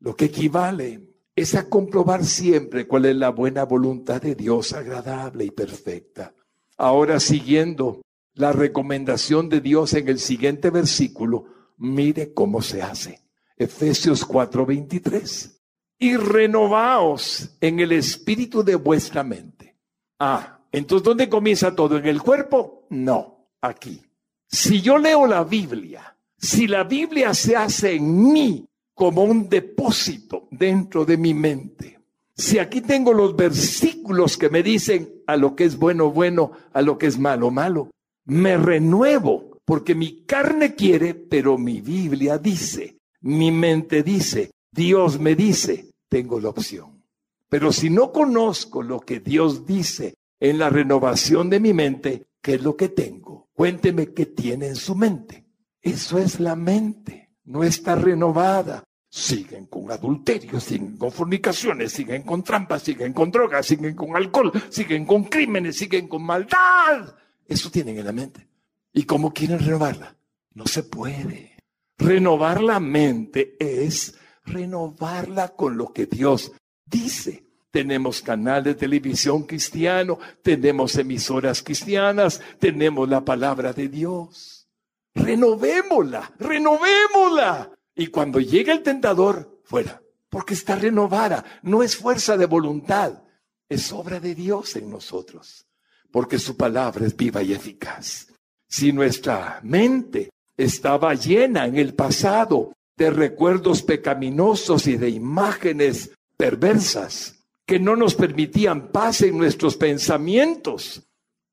[0.00, 5.44] Lo que equivale es a comprobar siempre cuál es la buena voluntad de Dios agradable
[5.44, 6.34] y perfecta.
[6.76, 8.02] Ahora siguiendo
[8.34, 13.20] la recomendación de Dios en el siguiente versículo, mire cómo se hace.
[13.56, 15.60] Efesios 4:23.
[15.98, 19.76] Y renovaos en el espíritu de vuestra mente.
[20.18, 21.98] Ah, entonces ¿dónde comienza todo?
[21.98, 22.86] ¿En el cuerpo?
[22.90, 24.02] No, aquí.
[24.48, 30.48] Si yo leo la Biblia, si la Biblia se hace en mí como un depósito
[30.50, 31.98] dentro de mi mente,
[32.36, 36.82] si aquí tengo los versículos que me dicen a lo que es bueno, bueno, a
[36.82, 37.90] lo que es malo, malo,
[38.24, 45.34] me renuevo porque mi carne quiere, pero mi Biblia dice, mi mente dice, Dios me
[45.34, 47.02] dice, tengo la opción.
[47.48, 52.56] Pero si no conozco lo que Dios dice en la renovación de mi mente, ¿qué
[52.56, 53.48] es lo que tengo?
[53.54, 55.46] Cuénteme qué tiene en su mente.
[55.80, 58.84] Eso es la mente, no está renovada.
[59.08, 64.52] Siguen con adulterio, siguen con fornicaciones, siguen con trampas, siguen con drogas, siguen con alcohol,
[64.68, 67.14] siguen con crímenes, siguen con maldad.
[67.46, 68.46] Eso tienen en la mente.
[68.92, 70.14] ¿Y cómo quieren renovarla?
[70.52, 71.56] No se puede.
[71.96, 76.52] Renovar la mente es renovarla con lo que Dios
[76.84, 77.43] dice.
[77.74, 84.68] Tenemos canal de televisión cristiano, tenemos emisoras cristianas, tenemos la palabra de Dios.
[85.12, 87.72] Renovémosla, renovémosla.
[87.96, 93.24] Y cuando llega el tentador, fuera, porque está renovada, no es fuerza de voluntad,
[93.68, 95.66] es obra de Dios en nosotros,
[96.12, 98.28] porque su palabra es viva y eficaz.
[98.68, 107.33] Si nuestra mente estaba llena en el pasado de recuerdos pecaminosos y de imágenes perversas
[107.66, 111.02] que no nos permitían paz en nuestros pensamientos.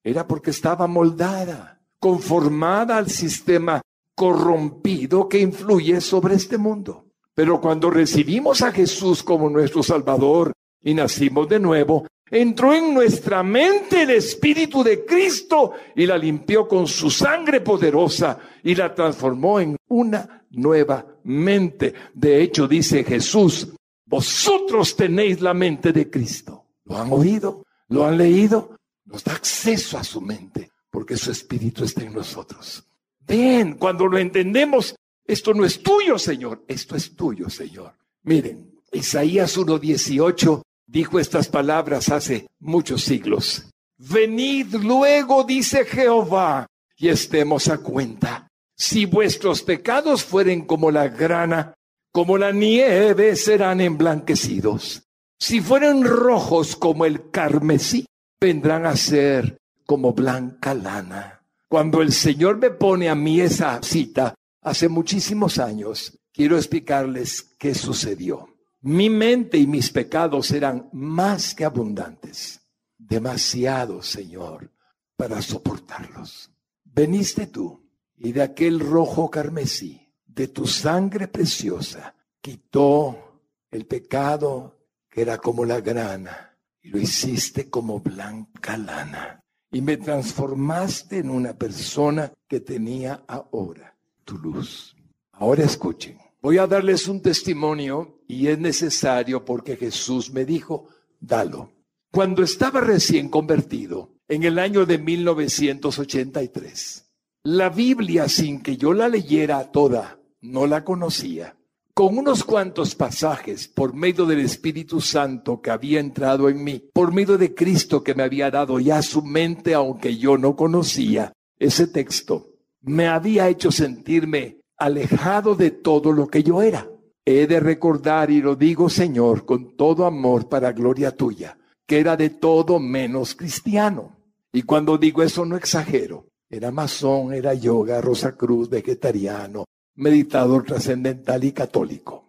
[0.04, 3.82] Era porque estaba moldada, conformada al sistema
[4.16, 7.06] corrompido que influye sobre este mundo.
[7.34, 10.52] Pero cuando recibimos a Jesús como nuestro Salvador
[10.84, 16.68] y nacimos de nuevo, entró en nuestra mente el Espíritu de Cristo y la limpió
[16.68, 21.94] con su sangre poderosa y la transformó en una nueva mente.
[22.14, 23.70] De hecho, dice Jesús,
[24.12, 26.68] vosotros tenéis la mente de Cristo.
[26.86, 27.66] ¿Lo han oído?
[27.88, 28.78] ¿Lo han leído?
[29.12, 32.84] nos da acceso a su mente, porque su espíritu está en nosotros.
[33.20, 34.96] Ven, cuando lo entendemos,
[35.26, 37.94] esto no es tuyo, Señor, esto es tuyo, Señor.
[38.24, 43.70] Miren, Isaías 1.18 dijo estas palabras hace muchos siglos.
[43.98, 48.48] Venid luego, dice Jehová, y estemos a cuenta.
[48.76, 51.74] Si vuestros pecados fueren como la grana,
[52.12, 55.04] como la nieve serán emblanquecidos.
[55.40, 58.06] Si fueren rojos como el carmesí,
[58.40, 61.44] vendrán a ser como blanca lana.
[61.68, 67.74] Cuando el Señor me pone a mí esa cita, hace muchísimos años, quiero explicarles qué
[67.74, 68.48] sucedió.
[68.82, 72.62] Mi mente y mis pecados eran más que abundantes,
[72.98, 74.72] demasiado, Señor,
[75.16, 76.52] para soportarlos.
[76.84, 77.88] Veniste tú
[78.18, 80.01] y de aquel rojo carmesí,
[80.34, 84.78] de tu sangre preciosa, quitó el pecado
[85.10, 89.44] que era como la grana y lo hiciste como blanca lana.
[89.72, 94.96] Y me transformaste en una persona que tenía ahora tu luz.
[95.34, 100.88] Ahora escuchen, voy a darles un testimonio y es necesario porque Jesús me dijo,
[101.20, 101.72] dalo.
[102.12, 107.06] Cuando estaba recién convertido, en el año de 1983,
[107.44, 111.56] la Biblia, sin que yo la leyera toda, no la conocía.
[111.94, 117.14] Con unos cuantos pasajes, por medio del Espíritu Santo que había entrado en mí, por
[117.14, 121.88] medio de Cristo que me había dado ya su mente, aunque yo no conocía ese
[121.88, 126.88] texto, me había hecho sentirme alejado de todo lo que yo era.
[127.26, 132.18] He de recordar, y lo digo Señor, con todo amor para gloria tuya, que era
[132.18, 134.18] de todo menos cristiano.
[134.52, 136.28] Y cuando digo eso no exagero.
[136.50, 139.66] Era masón, era yoga, Rosa Cruz, vegetariano,
[139.96, 142.26] meditador trascendental y católico.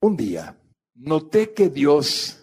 [0.00, 0.56] Un día
[0.94, 2.40] noté que Dios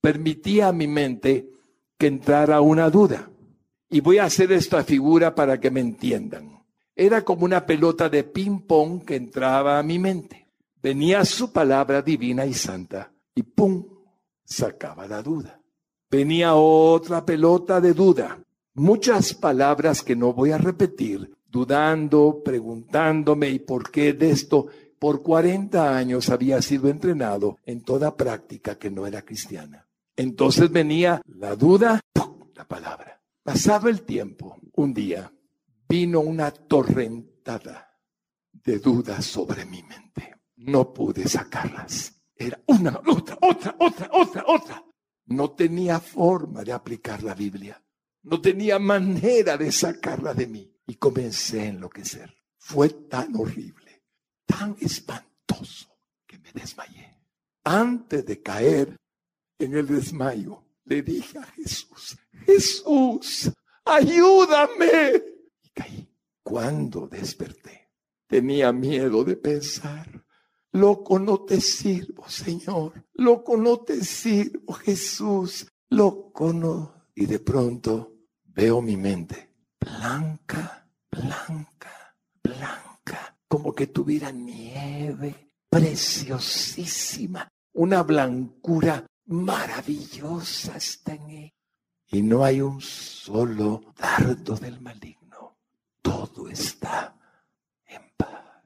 [0.00, 1.50] permitía a mi mente
[1.98, 3.30] que entrara una duda.
[3.88, 6.64] Y voy a hacer esta figura para que me entiendan.
[6.96, 10.48] Era como una pelota de ping-pong que entraba a mi mente.
[10.82, 13.84] Venía su palabra divina y santa y ¡pum!
[14.44, 15.60] sacaba la duda.
[16.10, 18.44] Venía otra pelota de duda
[18.74, 24.66] muchas palabras que no voy a repetir, dudando, preguntándome y por qué de esto.
[24.98, 29.86] Por 40 años había sido entrenado en toda práctica que no era cristiana.
[30.16, 32.00] Entonces venía la duda,
[32.56, 33.22] la palabra.
[33.44, 35.32] Pasado el tiempo, un día
[35.88, 38.00] vino una torrentada
[38.52, 40.34] de dudas sobre mi mente.
[40.56, 42.20] No pude sacarlas.
[42.34, 44.84] Era una, otra, otra, otra, otra, otra.
[45.26, 47.80] No tenía forma de aplicar la Biblia.
[48.24, 50.73] No tenía manera de sacarla de mí.
[50.86, 52.34] Y comencé a enloquecer.
[52.58, 54.02] Fue tan horrible,
[54.46, 57.20] tan espantoso, que me desmayé.
[57.64, 58.96] Antes de caer
[59.58, 63.50] en el desmayo, le dije a Jesús, Jesús,
[63.84, 65.22] ayúdame.
[65.62, 66.08] Y caí.
[66.42, 67.90] Cuando desperté,
[68.26, 70.24] tenía miedo de pensar.
[70.72, 73.06] Loco no te sirvo, Señor.
[73.14, 75.66] Loco no te sirvo, Jesús.
[75.88, 77.08] Loco no.
[77.14, 78.12] Y de pronto
[78.44, 79.53] veo mi mente
[79.84, 91.52] blanca, blanca, blanca, como que tuviera nieve, preciosísima, una blancura maravillosa está en ella.
[92.10, 95.58] Y no hay un solo dardo del maligno.
[96.00, 97.16] Todo está
[97.86, 98.62] en paz.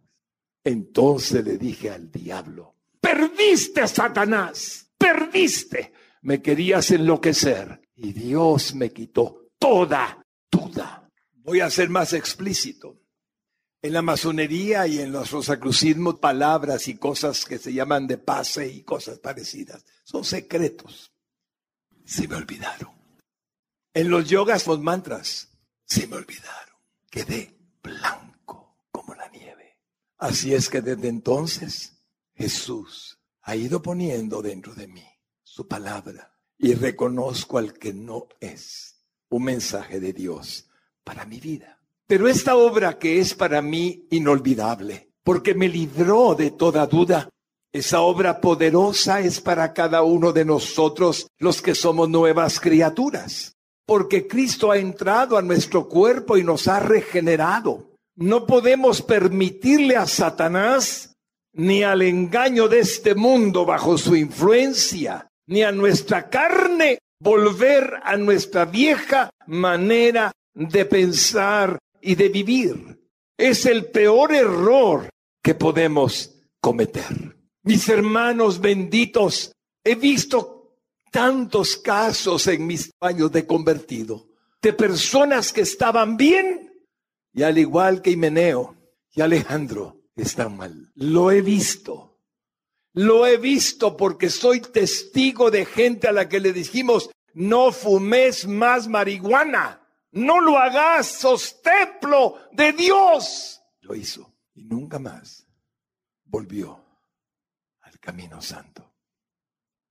[0.65, 5.93] Entonces le dije al diablo, perdiste, Satanás, perdiste.
[6.23, 11.08] Me querías enloquecer y Dios me quitó toda duda.
[11.43, 13.01] Voy a ser más explícito.
[13.81, 18.69] En la masonería y en los rosacrucismos, palabras y cosas que se llaman de pase
[18.69, 21.13] y cosas parecidas son secretos.
[22.05, 22.91] Se me olvidaron.
[23.95, 25.49] En los yogas, los mantras,
[25.85, 26.77] se me olvidaron.
[27.11, 29.79] Quedé blanco como la nieve.
[30.19, 32.03] Así es que desde entonces
[32.35, 35.07] Jesús ha ido poniendo dentro de mí
[35.43, 40.68] su palabra y reconozco al que no es un mensaje de Dios
[41.09, 41.79] para mi vida.
[42.07, 47.31] Pero esta obra que es para mí inolvidable, porque me libró de toda duda,
[47.73, 53.55] esa obra poderosa es para cada uno de nosotros los que somos nuevas criaturas,
[53.87, 57.95] porque Cristo ha entrado a nuestro cuerpo y nos ha regenerado.
[58.15, 61.15] No podemos permitirle a Satanás
[61.55, 68.19] ni al engaño de este mundo bajo su influencia, ni a nuestra carne volver a
[68.19, 70.33] nuestra vieja manera
[70.67, 72.99] de pensar y de vivir.
[73.37, 75.09] Es el peor error
[75.43, 77.37] que podemos cometer.
[77.63, 79.53] Mis hermanos benditos,
[79.85, 80.77] he visto
[81.13, 84.27] tantos casos en mis años de convertido
[84.61, 86.73] de personas que estaban bien
[87.33, 88.77] y al igual que Himeneo
[89.15, 90.91] y Alejandro están mal.
[90.95, 92.19] Lo he visto.
[92.95, 98.49] Lo he visto porque soy testigo de gente a la que le dijimos, no fumes
[98.49, 99.88] más marihuana,
[100.19, 103.63] no lo hagas, sos templo de Dios.
[103.81, 105.47] Lo hizo y nunca más
[106.25, 106.85] volvió
[107.81, 108.95] al camino santo.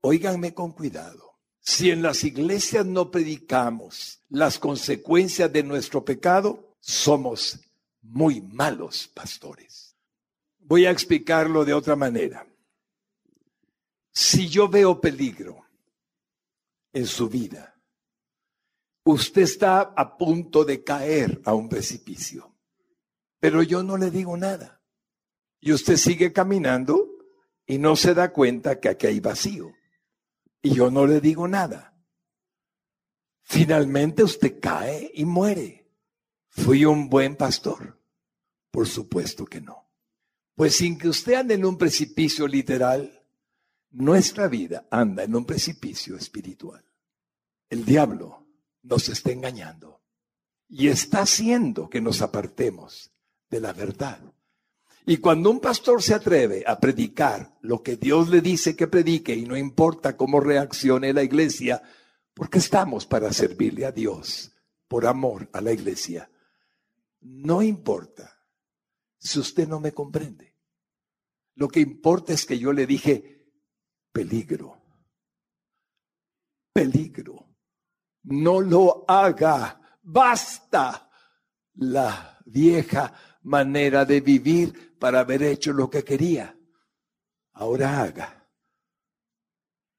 [0.02, 1.40] Óiganme con cuidado.
[1.60, 7.60] Si en las iglesias no predicamos las consecuencias de nuestro pecado, somos
[8.02, 9.98] muy malos pastores.
[10.60, 12.48] Voy a explicarlo de otra manera.
[14.14, 15.66] Si yo veo peligro
[16.94, 17.77] en su vida,
[19.12, 22.56] usted está a punto de caer a un precipicio,
[23.40, 24.82] pero yo no le digo nada.
[25.60, 27.08] Y usted sigue caminando
[27.66, 29.74] y no se da cuenta que aquí hay vacío
[30.62, 31.96] y yo no le digo nada.
[33.44, 35.90] Finalmente usted cae y muere.
[36.50, 38.00] ¿Fui un buen pastor?
[38.72, 39.90] Por supuesto que no.
[40.56, 43.24] Pues sin que usted ande en un precipicio literal,
[43.92, 46.84] nuestra vida anda en un precipicio espiritual.
[47.70, 48.47] El diablo
[48.84, 50.02] nos está engañando
[50.70, 53.12] y está haciendo que nos apartemos
[53.50, 54.20] de la verdad.
[55.06, 59.34] Y cuando un pastor se atreve a predicar lo que Dios le dice que predique
[59.34, 61.82] y no importa cómo reaccione la iglesia,
[62.34, 64.52] porque estamos para servirle a Dios
[64.88, 66.30] por amor a la iglesia,
[67.22, 68.44] no importa
[69.18, 70.56] si usted no me comprende.
[71.56, 73.50] Lo que importa es que yo le dije,
[74.12, 74.82] peligro,
[76.74, 77.47] peligro,
[78.28, 81.10] no lo haga, basta
[81.76, 83.14] la vieja
[83.44, 86.56] manera de vivir para haber hecho lo que quería.
[87.54, 88.48] Ahora haga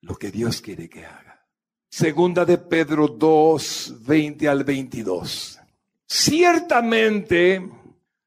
[0.03, 1.47] lo que Dios quiere que haga.
[1.89, 5.59] Segunda de Pedro 2, 20 al 22.
[6.07, 7.69] Ciertamente,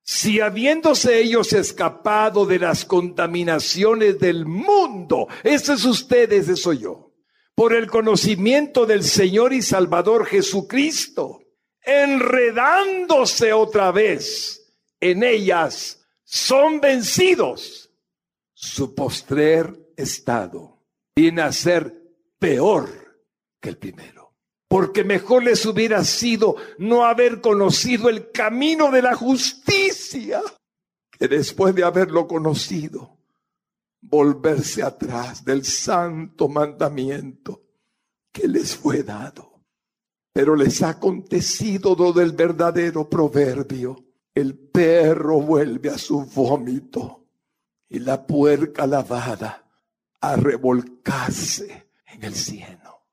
[0.01, 7.11] si habiéndose ellos escapado de las contaminaciones del mundo, ese es usted, ese soy yo,
[7.55, 11.41] por el conocimiento del Señor y Salvador Jesucristo,
[11.83, 17.89] enredándose otra vez en ellas son vencidos,
[18.53, 20.85] su postrer estado
[21.15, 21.93] viene a ser
[22.39, 22.89] peor
[23.59, 24.33] que el primero.
[24.67, 30.41] Porque mejor les hubiera sido no haber conocido el camino de la justicia
[31.19, 33.17] que después de haberlo conocido,
[34.01, 37.63] volverse atrás del santo mandamiento
[38.31, 39.63] que les fue dado.
[40.33, 47.27] Pero les ha acontecido lo del verdadero proverbio el perro vuelve a su vómito
[47.89, 49.69] y la puerca lavada
[50.21, 53.07] a revolcarse en el cieno.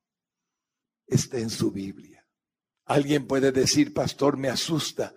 [1.07, 2.25] Está en su Biblia.
[2.85, 5.15] Alguien puede decir, pastor, me asusta.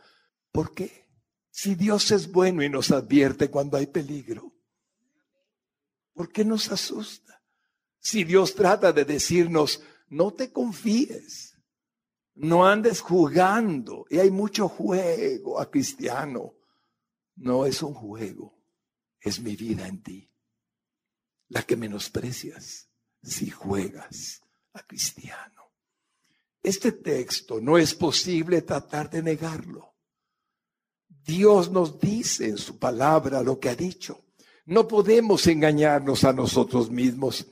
[0.52, 1.08] ¿Por qué?
[1.52, 4.51] Si Dios es bueno y nos advierte cuando hay peligro,
[6.14, 7.44] ¿por qué nos asusta?
[8.00, 11.52] Si Dios trata de decirnos, no te confíes,
[12.36, 14.06] no andes jugando.
[14.10, 16.56] Y hay mucho juego a cristiano.
[17.36, 18.60] No es un juego.
[19.20, 20.30] Es mi vida en ti.
[21.50, 22.90] La que menosprecias
[23.22, 24.42] si juegas
[24.74, 25.72] a cristiano.
[26.64, 29.96] Este texto no es posible tratar de negarlo.
[31.08, 34.26] Dios nos dice en su palabra lo que ha dicho.
[34.66, 37.48] No podemos engañarnos a nosotros mismos.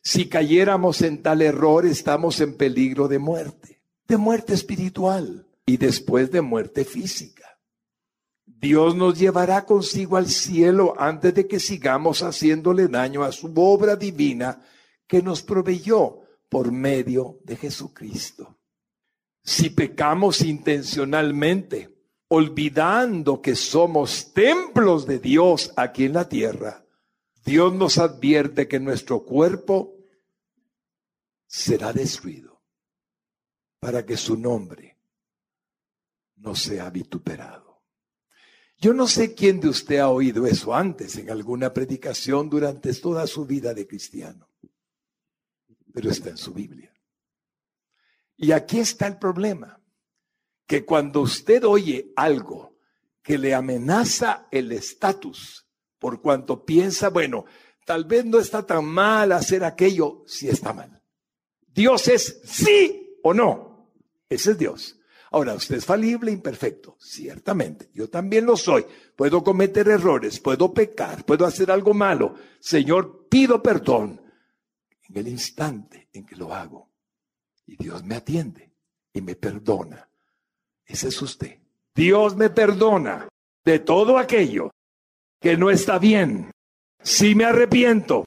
[0.00, 3.82] Si cayéramos en tal error, estamos en peligro de muerte
[4.12, 7.58] de muerte espiritual y después de muerte física.
[8.44, 13.96] Dios nos llevará consigo al cielo antes de que sigamos haciéndole daño a su obra
[13.96, 14.60] divina
[15.06, 18.58] que nos proveyó por medio de Jesucristo.
[19.42, 22.01] Si pecamos intencionalmente,
[22.34, 26.82] olvidando que somos templos de Dios aquí en la tierra,
[27.44, 29.94] Dios nos advierte que nuestro cuerpo
[31.46, 32.62] será destruido
[33.78, 34.98] para que su nombre
[36.36, 37.82] no sea vituperado.
[38.78, 43.26] Yo no sé quién de usted ha oído eso antes en alguna predicación durante toda
[43.26, 44.48] su vida de cristiano,
[45.92, 46.94] pero está en su Biblia.
[48.38, 49.81] Y aquí está el problema,
[50.72, 52.78] que cuando usted oye algo
[53.22, 55.66] que le amenaza el estatus,
[55.98, 57.44] por cuanto piensa, bueno,
[57.84, 61.02] tal vez no está tan mal hacer aquello, si está mal.
[61.66, 63.92] Dios es sí o no.
[64.30, 64.98] Ese es Dios.
[65.30, 67.90] Ahora, usted es falible, imperfecto, ciertamente.
[67.92, 68.86] Yo también lo soy.
[69.14, 72.34] Puedo cometer errores, puedo pecar, puedo hacer algo malo.
[72.60, 74.22] Señor, pido perdón
[75.02, 76.88] en el instante en que lo hago.
[77.66, 78.72] Y Dios me atiende.
[79.12, 80.08] y me perdona.
[80.86, 81.58] Ese es usted.
[81.94, 83.28] Dios me perdona
[83.64, 84.70] de todo aquello
[85.40, 86.50] que no está bien.
[87.02, 88.24] Si me arrepiento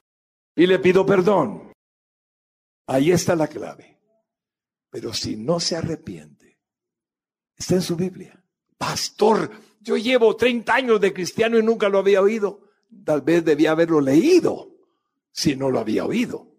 [0.54, 1.72] y le pido perdón,
[2.86, 3.98] ahí está la clave.
[4.90, 6.58] Pero si no se arrepiente,
[7.56, 8.42] está en su Biblia.
[8.78, 9.50] Pastor,
[9.80, 12.68] yo llevo 30 años de cristiano y nunca lo había oído.
[13.04, 14.76] Tal vez debía haberlo leído
[15.32, 16.52] si no lo había oído.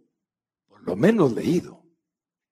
[0.67, 1.83] Por lo menos leído.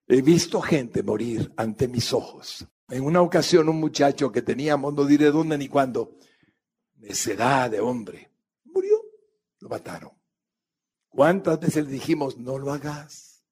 [0.08, 2.68] He visto gente morir ante mis ojos.
[2.89, 6.17] En una ocasión un muchacho que teníamos, no diré dónde ni cuándo,
[6.95, 8.31] necedad de hombre,
[8.63, 9.01] murió,
[9.59, 10.11] lo mataron.
[11.09, 13.43] ¿Cuántas veces le dijimos, no lo hagas?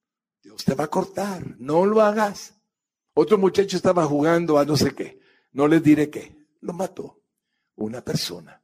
[0.42, 2.56] Dios te va a cortar, no lo hagas.
[3.14, 5.20] Otro muchacho estaba jugando a no sé qué,
[5.54, 7.22] no les diré qué, lo mató
[7.76, 8.62] una persona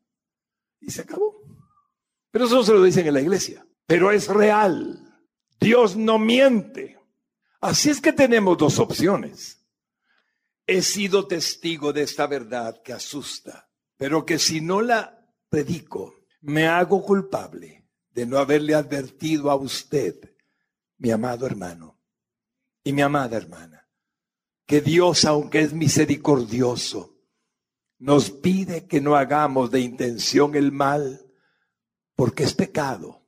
[0.79, 1.41] y se acabó.
[2.31, 5.19] Pero eso se lo dicen en la iglesia, pero es real.
[5.59, 6.99] Dios no miente.
[7.61, 9.58] Así es que tenemos dos opciones.
[10.71, 16.67] He sido testigo de esta verdad que asusta, pero que si no la predico, me
[16.67, 20.31] hago culpable de no haberle advertido a usted,
[20.99, 21.99] mi amado hermano
[22.83, 23.89] y mi amada hermana,
[24.67, 27.17] que Dios, aunque es misericordioso,
[27.97, 31.33] nos pide que no hagamos de intención el mal,
[32.15, 33.27] porque es pecado.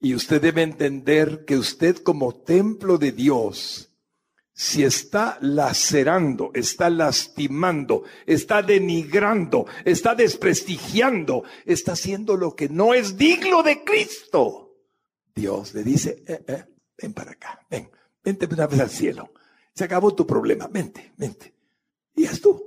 [0.00, 3.87] Y usted debe entender que usted como templo de Dios,
[4.60, 13.16] si está lacerando, está lastimando, está denigrando, está desprestigiando, está haciendo lo que no es
[13.16, 14.74] digno de Cristo.
[15.32, 16.64] Dios le dice, eh, eh,
[17.00, 17.88] ven para acá, ven,
[18.24, 19.32] vente una vez al cielo.
[19.72, 21.54] Se acabó tu problema, vente, vente.
[22.16, 22.60] Y es tú.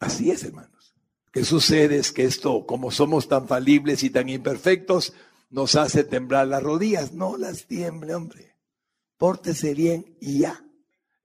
[0.00, 0.96] Así es, hermanos.
[1.30, 1.98] ¿Qué sucede?
[1.98, 5.12] Es que esto, como somos tan falibles y tan imperfectos,
[5.48, 7.12] nos hace temblar las rodillas.
[7.12, 8.56] No las tiemble, hombre.
[9.16, 10.61] Pórtese bien y ya.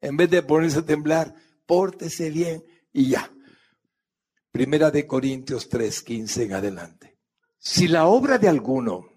[0.02, 1.34] En vez de ponerse a temblar,
[1.66, 3.32] pórtese bien y ya.
[4.52, 7.18] Primera de Corintios 3, 15 en adelante.
[7.58, 9.08] Si la obra de alguno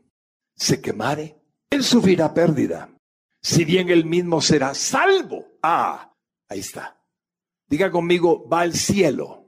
[0.55, 1.37] se quemare,
[1.71, 2.95] él sufrirá pérdida.
[3.43, 5.59] Si bien él mismo será salvo.
[5.63, 6.13] Ah,
[6.49, 7.01] ahí está.
[7.69, 9.41] Diga conmigo, va al cielo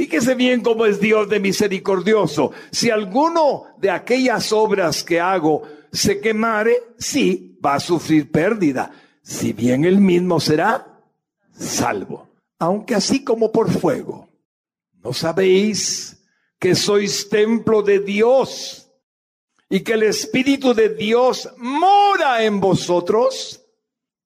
[0.00, 2.52] Fíjese bien cómo es Dios de misericordioso.
[2.70, 8.90] Si alguno de aquellas obras que hago se quemare, sí, va a sufrir pérdida.
[9.30, 11.00] Si bien él mismo será
[11.52, 12.28] salvo.
[12.58, 14.28] Aunque así como por fuego.
[15.04, 16.20] ¿No sabéis
[16.58, 18.90] que sois templo de Dios
[19.68, 23.64] y que el Espíritu de Dios mora en vosotros?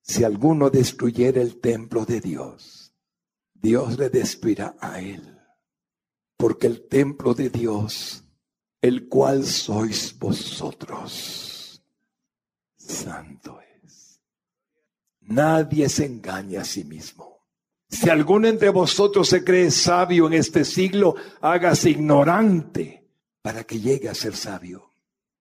[0.01, 2.93] Si alguno destruyera el templo de Dios,
[3.53, 5.35] Dios le destruirá a él
[6.37, 8.25] porque el templo de Dios,
[8.81, 11.83] el cual sois vosotros,
[12.77, 13.74] santo es.
[15.27, 17.35] Nadie se engaña a sí mismo.
[17.89, 23.09] Si alguno entre vosotros se cree sabio en este siglo, hágase ignorante
[23.41, 24.91] para que llegue a ser sabio.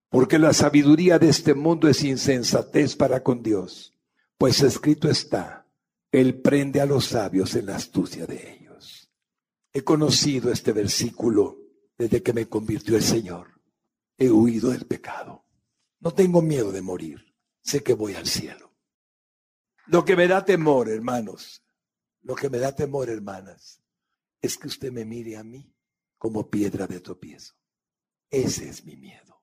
[0.10, 3.94] Porque la sabiduría de este mundo es insensatez para con Dios.
[4.38, 5.66] Pues escrito está,
[6.12, 9.10] Él prende a los sabios en la astucia de ellos.
[9.74, 11.58] He conocido este versículo
[11.98, 13.60] desde que me convirtió el Señor.
[14.18, 15.46] He huido del pecado.
[16.00, 17.34] No tengo miedo de morir.
[17.64, 18.73] Sé que voy al cielo.
[19.88, 21.64] Lo que me da temor, hermanos,
[22.22, 23.82] lo que me da temor, hermanas,
[24.42, 25.74] es que usted me mire a mí
[26.18, 27.54] como piedra de tropiezo.
[28.30, 29.42] Ese es mi miedo.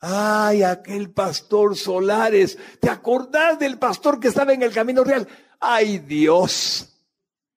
[0.00, 5.28] Ay, aquel pastor Solares, ¿te acordás del pastor que estaba en el camino real?
[5.60, 7.04] Ay, Dios,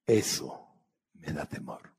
[0.05, 0.75] eso
[1.13, 1.91] me da temor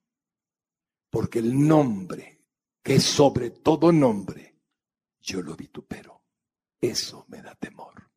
[1.12, 2.46] porque el nombre,
[2.82, 4.58] que es sobre todo nombre,
[5.20, 6.22] yo lo vitupero.
[6.80, 8.10] Eso me da temor.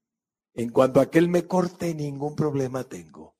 [0.56, 3.36] En cuanto a que Él me corte, ningún problema tengo.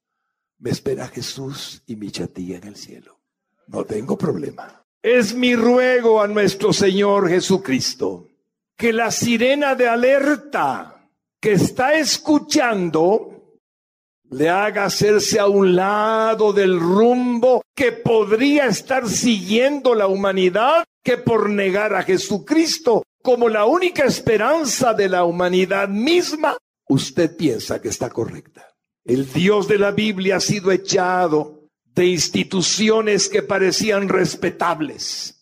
[0.60, 3.20] Me espera Jesús y mi chatilla en el cielo.
[3.68, 4.84] No tengo problema.
[5.02, 8.28] Es mi ruego a nuestro Señor Jesucristo
[8.76, 11.10] que la sirena de alerta
[11.40, 13.60] que está escuchando
[14.32, 21.18] le haga hacerse a un lado del rumbo que podría estar siguiendo la humanidad, que
[21.18, 26.58] por negar a Jesucristo como la única esperanza de la humanidad misma,
[26.88, 28.68] usted piensa que está correcta.
[29.04, 35.36] El Dios de la Biblia ha sido echado de instituciones que parecían respetables.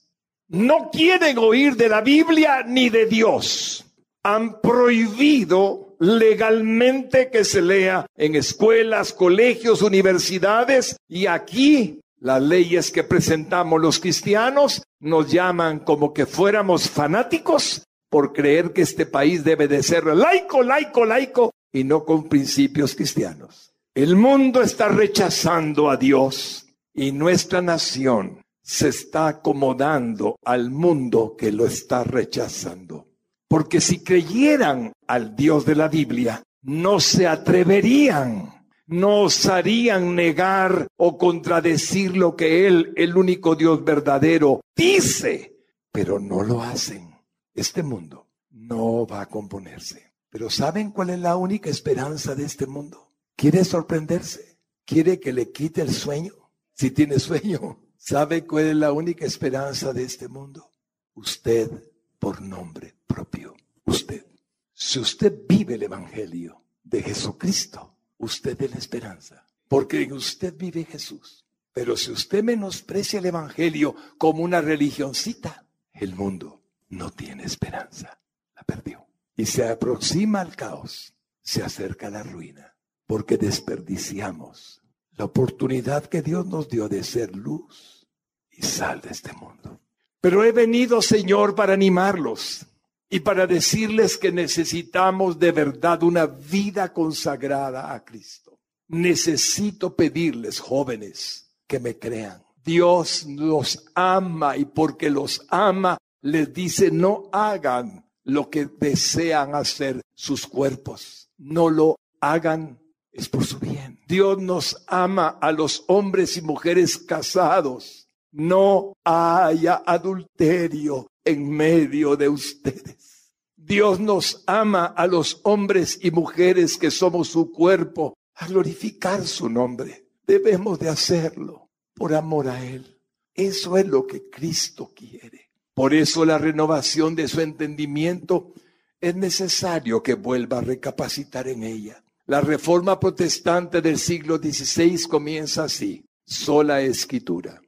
[0.49, 3.85] No quieren oír de la Biblia ni de Dios.
[4.23, 13.03] Han prohibido legalmente que se lea en escuelas, colegios, universidades y aquí las leyes que
[13.03, 17.83] presentamos los cristianos nos llaman como que fuéramos fanáticos
[18.13, 22.93] por creer que este país debe de ser laico, laico, laico y no con principios
[22.93, 23.73] cristianos.
[23.95, 31.51] El mundo está rechazando a Dios y nuestra nación se está acomodando al mundo que
[31.51, 33.07] lo está rechazando.
[33.47, 41.17] Porque si creyeran al Dios de la Biblia, no se atreverían, no osarían negar o
[41.17, 45.55] contradecir lo que Él, el único Dios verdadero, dice,
[45.91, 47.12] pero no lo hacen.
[47.53, 50.13] Este mundo no va a componerse.
[50.29, 53.11] Pero ¿saben cuál es la única esperanza de este mundo?
[53.35, 54.57] ¿Quiere sorprenderse?
[54.85, 56.33] ¿Quiere que le quite el sueño?
[56.73, 60.71] Si tiene sueño, ¿sabe cuál es la única esperanza de este mundo?
[61.13, 61.69] Usted
[62.17, 63.55] por nombre propio.
[63.85, 64.25] Usted.
[64.73, 69.45] Si usted vive el Evangelio de Jesucristo, usted es la esperanza.
[69.67, 71.45] Porque en usted vive Jesús.
[71.71, 76.62] Pero si usted menosprecia el Evangelio como una religioncita, el mundo
[76.93, 78.19] no tiene esperanza.
[78.55, 79.05] La perdió.
[79.35, 82.73] Y se aproxima al caos, se acerca a la ruina
[83.05, 84.81] porque desperdiciamos
[85.17, 88.07] la oportunidad que Dios nos dio de ser luz
[88.49, 89.79] y sal de este mundo.
[90.19, 92.65] Pero he venido, Señor, para animarlos
[93.09, 98.59] y para decirles que necesitamos de verdad una vida consagrada a Cristo.
[98.87, 102.43] Necesito pedirles, jóvenes, que me crean.
[102.63, 110.01] Dios los ama y porque los ama, les dice, no hagan lo que desean hacer
[110.15, 111.29] sus cuerpos.
[111.37, 112.79] No lo hagan
[113.11, 113.99] es por su bien.
[114.07, 118.07] Dios nos ama a los hombres y mujeres casados.
[118.31, 123.31] No haya adulterio en medio de ustedes.
[123.55, 129.47] Dios nos ama a los hombres y mujeres que somos su cuerpo a glorificar su
[129.47, 130.09] nombre.
[130.25, 132.99] Debemos de hacerlo por amor a Él.
[133.33, 135.51] Eso es lo que Cristo quiere.
[135.73, 138.53] Por eso la renovación de su entendimiento
[139.01, 142.03] es necesario que vuelva a recapacitar en ella.
[142.25, 146.05] La reforma protestante del siglo XVI comienza así.
[146.23, 147.61] Sola escritura.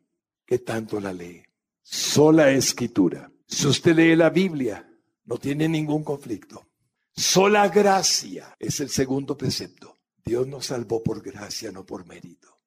[0.45, 1.43] ¿Qué tanto la lee?
[1.82, 3.30] Sola escritura.
[3.47, 4.88] Si usted lee la Biblia,
[5.26, 6.68] no tiene ningún conflicto.
[7.12, 9.97] Sola gracia es el segundo precepto.
[10.24, 12.60] Dios nos salvó por gracia, no por mérito.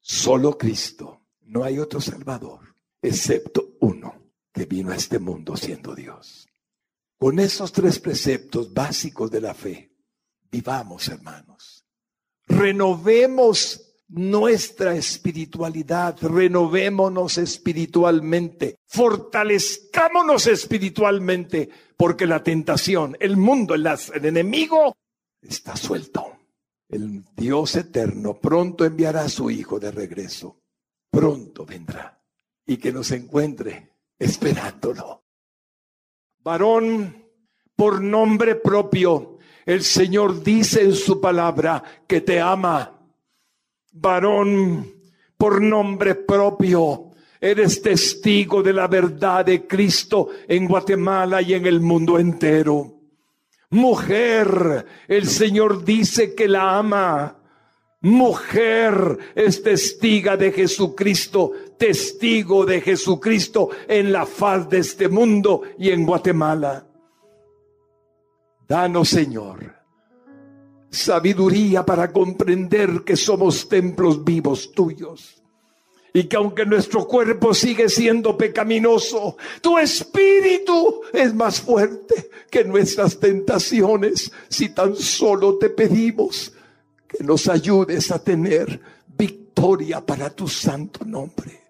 [0.00, 1.26] Solo Cristo.
[1.42, 4.19] No hay otro Salvador, excepto uno
[4.52, 6.48] que vino a este mundo siendo Dios.
[7.18, 9.90] Con esos tres preceptos básicos de la fe,
[10.50, 11.86] Vivamos, hermanos.
[12.46, 24.96] Renovemos nuestra espiritualidad, renovémonos espiritualmente, fortalezcámonos espiritualmente, porque la tentación, el mundo, el, el enemigo
[25.40, 26.38] está suelto.
[26.88, 30.58] El Dios eterno pronto enviará a su Hijo de regreso.
[31.08, 32.20] Pronto vendrá
[32.66, 33.89] y que nos encuentre
[34.20, 35.24] esperándolo.
[36.42, 37.26] Varón
[37.74, 42.98] por nombre propio, el Señor dice en su palabra que te ama.
[43.92, 44.94] Varón,
[45.36, 47.10] por nombre propio,
[47.40, 53.00] eres testigo de la verdad de Cristo en Guatemala y en el mundo entero.
[53.70, 57.39] Mujer, el Señor dice que la ama.
[58.02, 65.90] Mujer es testiga de Jesucristo, testigo de Jesucristo en la faz de este mundo y
[65.90, 66.86] en Guatemala.
[68.66, 69.74] Danos, Señor,
[70.88, 75.36] sabiduría para comprender que somos templos vivos tuyos.
[76.12, 83.20] Y que aunque nuestro cuerpo sigue siendo pecaminoso, tu espíritu es más fuerte que nuestras
[83.20, 84.32] tentaciones.
[84.48, 86.52] Si tan solo te pedimos
[87.10, 88.80] que nos ayudes a tener
[89.16, 91.60] victoria para tu santo nombre.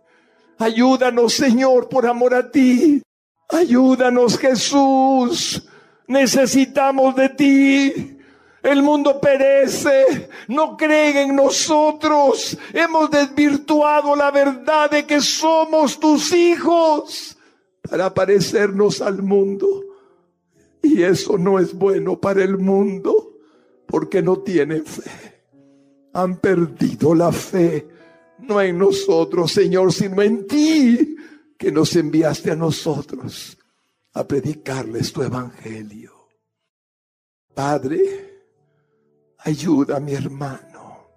[0.58, 3.02] Ayúdanos, Señor, por amor a ti.
[3.48, 5.66] Ayúdanos, Jesús.
[6.06, 8.18] Necesitamos de ti.
[8.62, 12.58] El mundo perece, no creen en nosotros.
[12.74, 17.38] Hemos desvirtuado la verdad de que somos tus hijos
[17.88, 19.66] para parecernos al mundo.
[20.82, 23.32] Y eso no es bueno para el mundo
[23.86, 25.29] porque no tienen fe.
[26.12, 27.86] Han perdido la fe,
[28.40, 31.16] no en nosotros, Señor, sino en ti
[31.56, 33.58] que nos enviaste a nosotros
[34.14, 36.12] a predicarles tu evangelio.
[37.54, 38.00] Padre,
[39.38, 41.08] ayuda a mi hermano,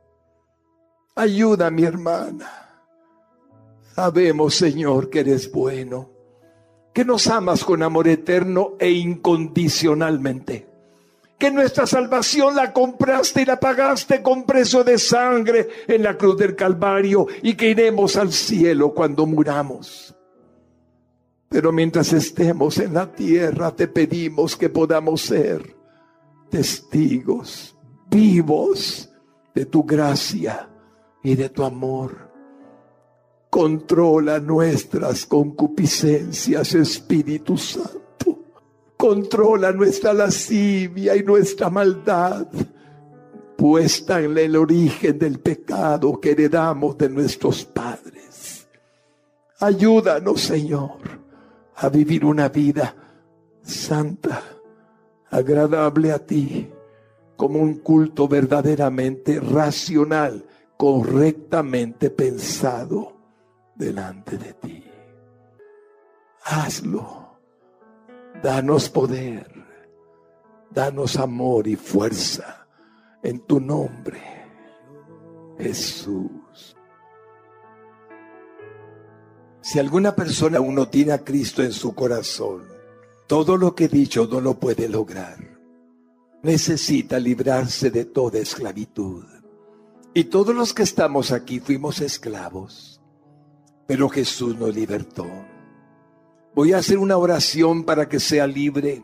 [1.16, 2.52] ayuda a mi hermana.
[3.96, 6.10] Sabemos, Señor, que eres bueno,
[6.94, 10.73] que nos amas con amor eterno e incondicionalmente
[11.38, 16.38] que nuestra salvación la compraste y la pagaste con precio de sangre en la cruz
[16.38, 20.16] del Calvario y que iremos al cielo cuando muramos.
[21.50, 25.76] Pero mientras estemos en la tierra, te pedimos que podamos ser
[26.50, 27.78] testigos
[28.10, 29.10] vivos
[29.54, 30.70] de tu gracia
[31.24, 32.32] y de tu amor.
[33.50, 38.03] Controla nuestras concupiscencias, Espíritu Santo.
[39.04, 42.48] Controla nuestra lascivia y nuestra maldad,
[43.58, 48.66] puesta en el origen del pecado que heredamos de nuestros padres.
[49.60, 51.00] Ayúdanos, Señor,
[51.76, 52.96] a vivir una vida
[53.62, 54.42] santa,
[55.30, 56.72] agradable a ti,
[57.36, 60.46] como un culto verdaderamente racional,
[60.78, 63.18] correctamente pensado
[63.76, 64.84] delante de ti.
[66.46, 67.23] Hazlo.
[68.44, 69.50] Danos poder.
[70.70, 72.68] Danos amor y fuerza
[73.22, 74.20] en tu nombre,
[75.58, 76.76] Jesús.
[79.62, 82.64] Si alguna persona aún no tiene a Cristo en su corazón,
[83.28, 85.38] todo lo que he dicho no lo puede lograr.
[86.42, 89.24] Necesita librarse de toda esclavitud.
[90.14, 93.02] Y todos los que estamos aquí fuimos esclavos,
[93.88, 95.53] pero Jesús nos libertó.
[96.56, 99.04] Voy a hacer una oración para que sea libre,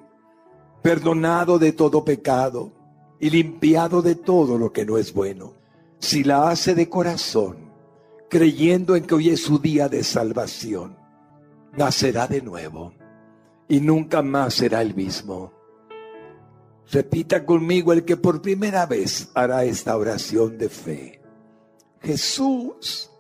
[0.82, 2.72] perdonado de todo pecado
[3.20, 5.54] y limpiado de todo lo que no es bueno.
[6.00, 7.72] Si la hace de corazón,
[8.30, 10.96] creyendo en que hoy es su día de salvación,
[11.76, 12.94] nacerá de nuevo
[13.68, 15.52] y nunca más será el mismo.
[16.92, 21.22] Repita conmigo el que por primera vez hará esta oración de fe.
[22.02, 23.12] Jesús,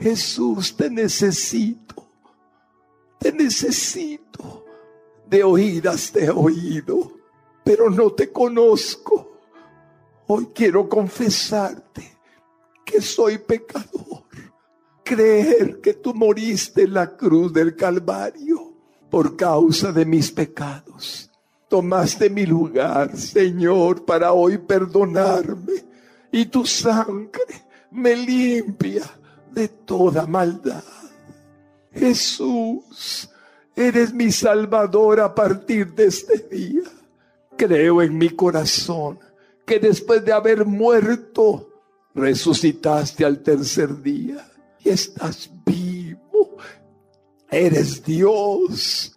[0.00, 2.03] Jesús, te necesito,
[3.24, 4.66] te necesito.
[5.26, 7.12] De oídas te oído,
[7.64, 9.38] pero no te conozco.
[10.26, 12.18] Hoy quiero confesarte
[12.84, 14.24] que soy pecador.
[15.02, 18.74] Creer que tú moriste en la cruz del Calvario
[19.10, 21.30] por causa de mis pecados.
[21.68, 25.72] Tomaste mi lugar, Señor, para hoy perdonarme.
[26.30, 29.04] Y tu sangre me limpia
[29.50, 31.03] de toda maldad.
[31.94, 33.30] Jesús,
[33.74, 36.82] eres mi Salvador a partir de este día.
[37.56, 39.18] Creo en mi corazón
[39.64, 41.70] que después de haber muerto,
[42.14, 44.46] resucitaste al tercer día
[44.80, 46.56] y estás vivo.
[47.50, 49.16] Eres Dios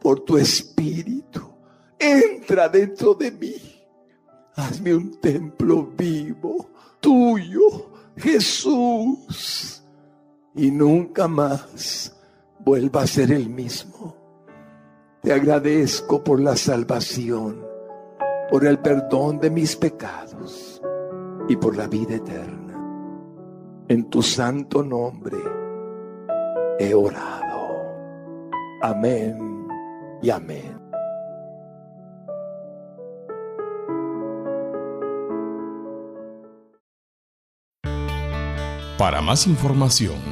[0.00, 1.40] por tu espíritu.
[1.98, 3.54] Entra dentro de mí.
[4.54, 6.68] Hazme un templo vivo,
[7.00, 9.81] tuyo, Jesús.
[10.54, 12.14] Y nunca más
[12.58, 14.16] vuelva a ser el mismo.
[15.22, 17.64] Te agradezco por la salvación,
[18.50, 20.82] por el perdón de mis pecados
[21.48, 22.62] y por la vida eterna.
[23.88, 25.38] En tu santo nombre
[26.78, 27.82] he orado.
[28.82, 29.68] Amén
[30.22, 30.82] y amén.
[38.98, 40.31] Para más información